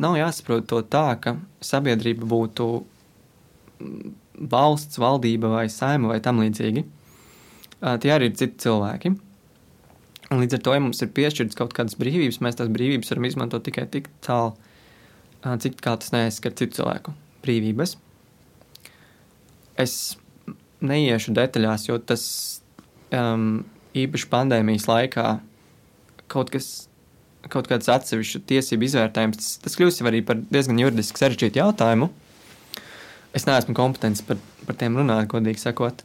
[0.00, 2.68] nav jāsaprot to tā, ka sabiedrība būtu
[4.52, 6.84] valsts, valdība vai saima vai tam līdzīgi.
[8.02, 9.12] Tie arī ir citi cilvēki.
[10.32, 13.26] Un līdz ar to, ja mums ir piešķirtas kaut kādas brīvības, mēs tās brīvības varam
[13.28, 14.54] izmantot tikai tik tālu,
[15.42, 17.12] cik tā tas neaizskar citu cilvēku
[17.44, 17.96] brīvības.
[19.82, 19.96] Es
[20.80, 22.24] neiešu detaļās, jo tas
[23.12, 23.64] um,
[23.98, 25.26] īpaši pandēmijas laikā
[26.32, 26.70] kaut kas
[27.50, 32.10] kaut kāds atsevišķu tiesību izvērtējums, tas, tas kļūst arī par diezgan juridiski sarežģītu jautājumu.
[33.32, 34.38] Es neesmu kompetents par,
[34.68, 36.04] par tiem runāt, godīgi sakot.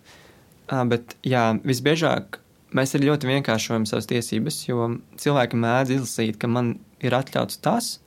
[0.67, 2.39] Bet jā, visbiežāk
[2.75, 7.97] mēs arī ļoti vienkāršojam savas tiesības, jo cilvēki mēdz izlasīt, ka man ir atļauts tas,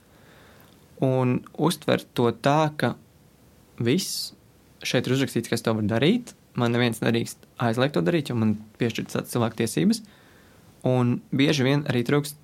[1.01, 2.93] un uztvert to tā, ka
[3.81, 4.31] viss
[4.85, 6.35] šeit ir uzrakstīts, kas to var darīt.
[6.57, 10.01] Man neviens nedrīkst aizliegt to darīt, jo man piešķirtas cilvēku tiesības.
[10.87, 12.40] Un bieži vien arī trūkst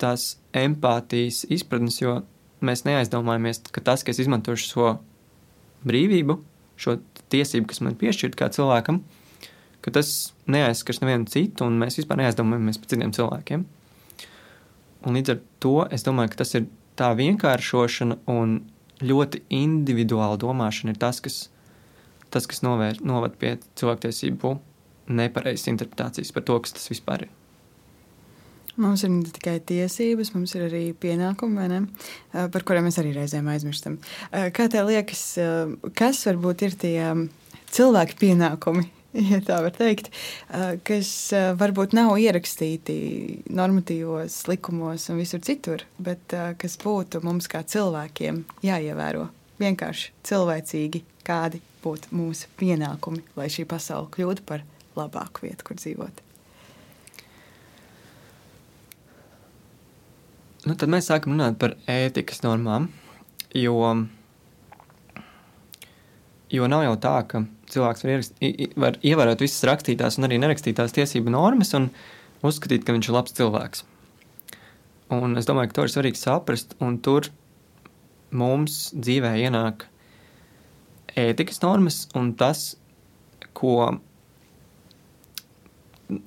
[0.00, 2.20] tās empātijas izpratnes, jo
[2.64, 4.90] mēs neaizdomājamies, ka tas, ka es izmantošu šo
[5.88, 6.38] brīvību,
[6.78, 6.98] šo
[7.32, 9.02] tiesību, kas man piešķirta kā cilvēkam,
[9.84, 13.66] ka tas neaizskars nevienu citu, un mēs vispār neaizdomājamies par citiem cilvēkiem.
[15.06, 16.66] Un līdz ar to es domāju, ka tas ir
[16.98, 18.58] tā vienkāršošana un
[19.04, 21.44] ļoti individuāla domāšana ir tas, kas,
[22.34, 24.56] tas, kas novēr, novad pie cilvēktiesību
[25.18, 27.37] nepareizas interpretācijas par to, kas tas vispār ir.
[28.78, 31.80] Mums ir ne tikai tiesības, mums ir arī pienākumi, ne,
[32.54, 33.96] par kuriem mēs arī reizēm aizmirstam.
[34.30, 35.24] Kā tev liekas,
[35.98, 36.98] kas varbūt ir tie
[37.74, 38.84] cilvēki pienākumi,
[39.32, 40.12] ja tā var teikt,
[40.86, 41.10] kas
[41.58, 42.98] varbūt nav ierakstīti
[43.50, 49.26] normatīvos likumos un visur citur, bet kas būtu mums kā cilvēkiem jāievēro?
[49.62, 54.64] vienkārši cilvēcīgi, kādi būtu mūsu pienākumi, lai šī pasaule kļūtu par
[54.98, 56.27] labāku vietu, kur dzīvot.
[60.68, 62.90] Nu, tad mēs sākam runāt par ētikas normām,
[63.56, 63.78] jo,
[66.52, 67.40] jo nav jau tā, ka
[67.72, 68.42] cilvēks var, ierakst,
[68.76, 71.88] var ievērot visas rakstītās un arī nerakstītās tiesību normas un
[72.44, 73.86] uzskatīt, ka viņš ir labs cilvēks.
[75.16, 77.30] Un es domāju, ka to ir svarīgi saprast, tur
[78.28, 79.86] mums dzīvē ienāk
[81.16, 82.74] ētikas normas un tas,
[83.56, 83.94] ko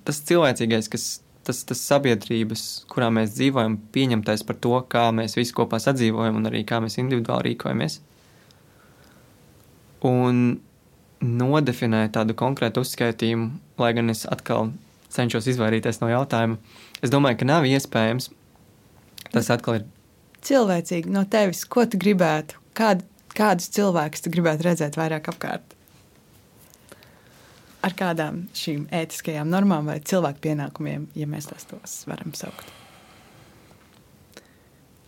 [0.02, 1.12] tas cilvēcīgais, kas
[1.52, 6.49] tas, tas sabiedrības, kurā mēs dzīvojam, pieņemtais par to, kā mēs visi kopā sadzīvojam un
[6.49, 7.99] arī kā mēs individuāli rīkojamies.
[10.08, 10.62] Un
[11.22, 14.72] nodefinēt tādu konkrētu uzskaitījumu, lai gan es atkal
[15.12, 16.58] cenšos izvairīties no jautājuma,
[17.04, 18.32] es domāju, ka nav iespējams.
[19.32, 19.86] Tas atkal ir
[20.47, 23.04] cilvēcīgi no tevis, ko tu gribētu, kād,
[23.38, 25.76] kādus cilvēkus tu gribētu redzēt vairāk apkārt?
[27.82, 32.68] Ar kādām šīm ētiskajām normām vai cilvēku pienākumiem, ja mēs tās tos varam saukt?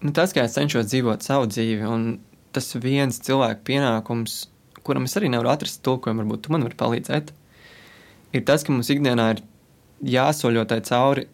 [0.03, 2.07] Nu, tas, kā es cenšos dzīvot savu dzīvi, un
[2.53, 4.47] tas viens cilvēku pienākums,
[4.84, 7.30] kuram es arī nevaru atrast tulkojumu, varbūt tu man vari palīdzēt,
[8.36, 9.45] ir tas, ka mums ikdienā ir
[10.17, 11.30] jāsoļotai cauri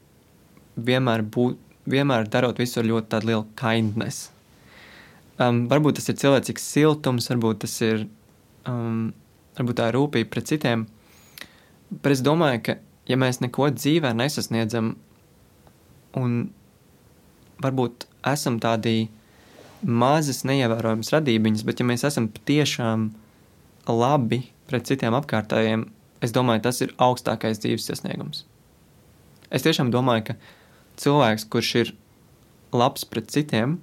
[0.77, 4.29] vienmēr būt vienmēr darot visu ar ļoti lielu kindness.
[5.39, 8.05] Um, varbūt tas ir cilvēcīgs siltums, varbūt tas ir
[8.67, 9.11] um,
[9.57, 10.85] varbūt tā ir rūpība pret citiem.
[11.89, 12.75] Bet es domāju, ka
[13.09, 14.93] ja mēs neko dzīvē nesasniedzam,
[16.19, 16.35] un
[17.63, 19.09] varbūt esam tādi
[19.81, 23.09] mazas, neievērojamas radībiņas, bet ja mēs esam patiešām
[23.89, 25.87] labi pret citiem apkārtējiem,
[26.21, 28.43] es domāju, tas ir augstākais dzīves sasniegums.
[29.49, 30.35] Es tiešām domāju, ka
[31.01, 31.93] cilvēks, kurš ir
[32.75, 33.79] labs pret citiem,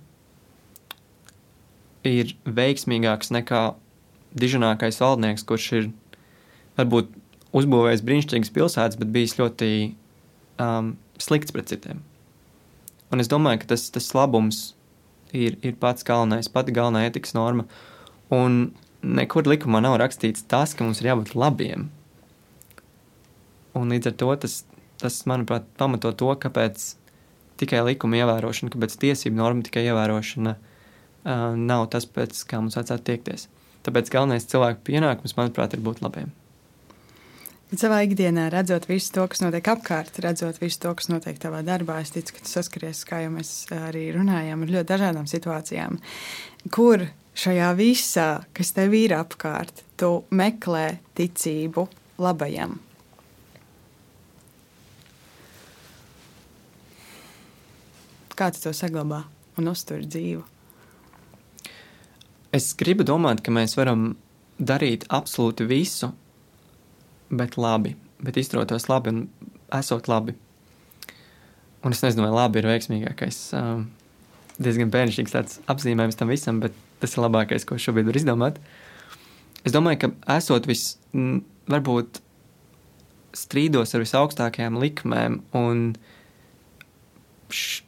[2.07, 3.63] ir veiksmīgāks nekā
[4.39, 5.89] dižanākais valdnieks, kurš ir
[6.77, 7.11] varbūt
[7.57, 9.71] uzbūvējis brīnišķīgas pilsētas, bet bijis ļoti
[10.63, 12.03] um, slikts pret citiem.
[13.13, 14.63] Un es domāju, ka tas, tas labums
[15.33, 17.67] ir, ir pats galvenais, pati galvenā etikas norma.
[18.35, 18.75] Un
[19.07, 21.89] nekur likumā nav rakstīts tas, ka mums ir jābūt labiem.
[23.77, 24.61] Un līdz ar to tas,
[25.03, 26.89] tas manuprāt, pamato to, kāpēc
[27.61, 32.79] tikai likuma ievērošana, ka pēc tiesību norma tikai ievērošana uh, nav tas, pēc kā mums
[32.79, 33.47] vajadzētu tiekties.
[33.87, 36.33] Tāpēc galvenais cilvēku pienākums, manuprāt, ir būt labiem.
[37.67, 41.65] Bet savā ikdienā, redzot visu to, kas notiek apkārt, redzot visu to, kas notiek tavā
[41.67, 45.97] darbā, es ticu, ka tu saskaries, kā jau mēs arī runājām, ar ļoti dažādām situācijām.
[46.71, 51.89] Kur šajā visā, kas tev ir apkārt, tu meklē ticību
[52.23, 52.77] labajam?
[58.37, 59.25] Kā tu to saglabā
[59.59, 60.45] un uztur dzīvu?
[62.55, 64.13] Es gribu domāt, ka mēs varam
[64.63, 66.13] darīt absolūti visu,
[67.31, 69.23] bet labi, bet izturoties labi un
[69.75, 70.37] esot labi.
[71.85, 73.41] Un es nezinu, vai labi ir veiksmīgākais.
[73.59, 73.87] Um,
[74.63, 78.61] diezgan bērnišķīgs tāds apzīmējums tam visam, bet tas ir labākais, ko šobrīd var izdomāt.
[79.67, 80.95] Es domāju, ka esot vis,
[81.71, 82.21] varbūt
[83.37, 85.83] strīdos ar visaugstākajām likmēm un
[87.53, 87.83] š,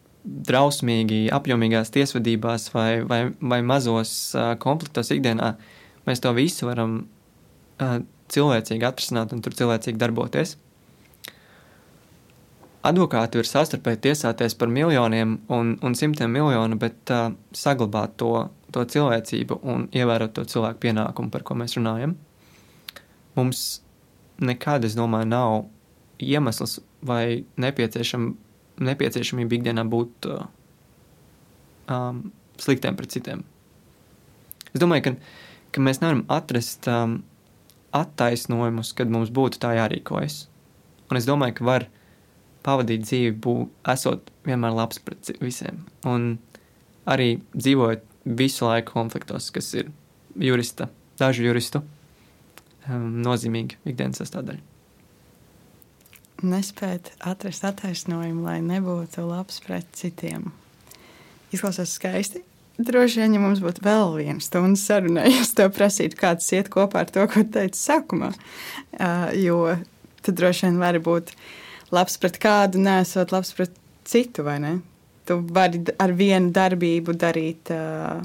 [0.48, 5.54] drausmīgi apjomīgās tiesvedībās vai, vai, vai mazos uh, konfliktos ikdienā,
[6.08, 6.98] mēs to visu varam
[7.80, 8.00] uh,
[8.34, 10.56] cilvēcīgi atrisināt un tur cilvēcīgi darboties.
[12.88, 18.32] Advokāti ir sastarpēji tiesāties par miljoniem un, un simtiem miljonu, bet uh, saglabāt to,
[18.72, 22.14] to cilvēcību un ievērot to cilvēku pienākumu, par ko mēs runājam.
[23.36, 23.64] Mums
[24.38, 25.56] nekad, es domāju, nav
[26.22, 28.36] iemesls vai nepieciešama
[28.82, 30.46] nepieciešamība ikdienā būt uh,
[31.90, 32.28] um,
[32.60, 33.42] sliktiem pret citiem.
[34.72, 35.14] Es domāju, ka,
[35.74, 37.20] ka mēs nevaram atrast um,
[37.96, 40.46] attaisnojumus, kad mums būtu tā jārīkojas.
[41.08, 41.86] Un es domāju, ka var
[42.66, 45.84] pavadīt dzīvi, būt, esot vienmēr labs pret visiem.
[46.08, 46.34] Un
[47.08, 48.04] arī dzīvojot
[48.38, 49.92] visu laiku konfliktos, kas ir
[50.36, 54.68] jurista, dažu juristu um, nozīmīgi ikdienas sastāvdaļa
[56.42, 60.50] nespēt atrast attaisnojumu, lai nebūtu labs pret citiem.
[61.54, 62.44] Izklausās skaisti.
[62.78, 67.02] Droši vien, ja mums būtu vēl viena stunda saruna, es tev prasītu, kāds iet kopā
[67.02, 68.30] ar to, ko teicu sākumā.
[68.94, 69.58] Uh, jo
[70.22, 71.32] tu droši vien vari būt
[71.94, 73.74] labs pret kādu, nesot labs pret
[74.06, 74.72] citu, vai ne?
[75.26, 78.22] Tu vari ar vienu darbību darīt uh,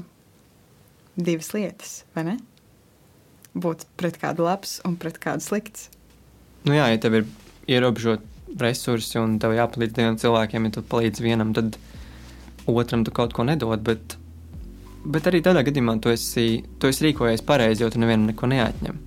[1.18, 2.38] divas lietas, vai ne?
[3.58, 5.90] Būt pret kādu labs un pret kādu slikts.
[6.64, 7.26] Nu jā, ja tev ir
[7.70, 8.22] ierobežot
[8.60, 11.74] resursi un tev jāpalīdz diviem cilvēkiem, ja tu palīdzi vienam, tad
[12.70, 13.82] otram tu kaut ko nedod.
[13.82, 14.14] Bet
[15.04, 19.02] Bet arī tādā gadījumā tu esi, tu esi rīkojies pareizi, jo tu nevienam neko neatņem.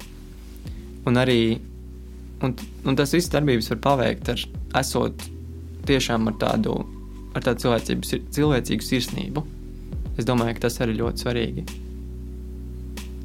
[1.09, 1.39] Un arī
[2.45, 2.53] un,
[2.85, 4.43] un tas viss darbības var paveikt ar
[4.81, 5.25] esot
[5.89, 6.75] tiešām ar tādu,
[7.33, 9.43] ar tādu cilvēcīgu, cilvēcīgu sirsnību.
[10.17, 11.65] Es domāju, ka tas arī ļoti svarīgi.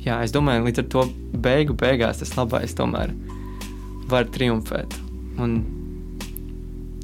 [0.02, 1.06] Jā, es domāju, līdz ar to
[1.44, 3.12] beigu beigās tas labais tomēr
[4.10, 4.96] var triumfēt.
[5.40, 5.60] Un,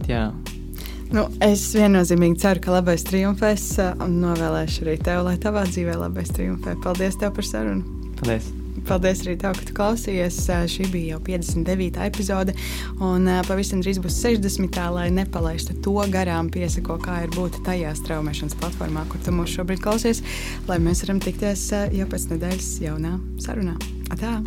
[0.09, 0.29] jā.
[1.09, 3.67] Nu, es viennozīmīgi ceru, ka labais triumfēs
[4.05, 6.77] un novēlēšu arī tev, lai tavā dzīvē labais triumfē.
[6.85, 8.13] Paldies tev par sarunu!
[8.21, 8.51] Paldies!
[8.89, 10.39] Paldies arī tev, ka tu klausījies.
[10.71, 11.99] Šī bija jau 59.
[12.05, 12.55] epizode,
[13.05, 14.81] un pavisam drīz būs 60.
[14.95, 19.83] lai nepalaistu to garām, piesako, kā ir būt tajā straumēšanas platformā, kur tu mūs šobrīd
[19.85, 20.23] klausies,
[20.69, 23.79] lai mēs varam tikties jau pēc nedēļas jaunā sarunā.
[24.13, 24.39] Atā!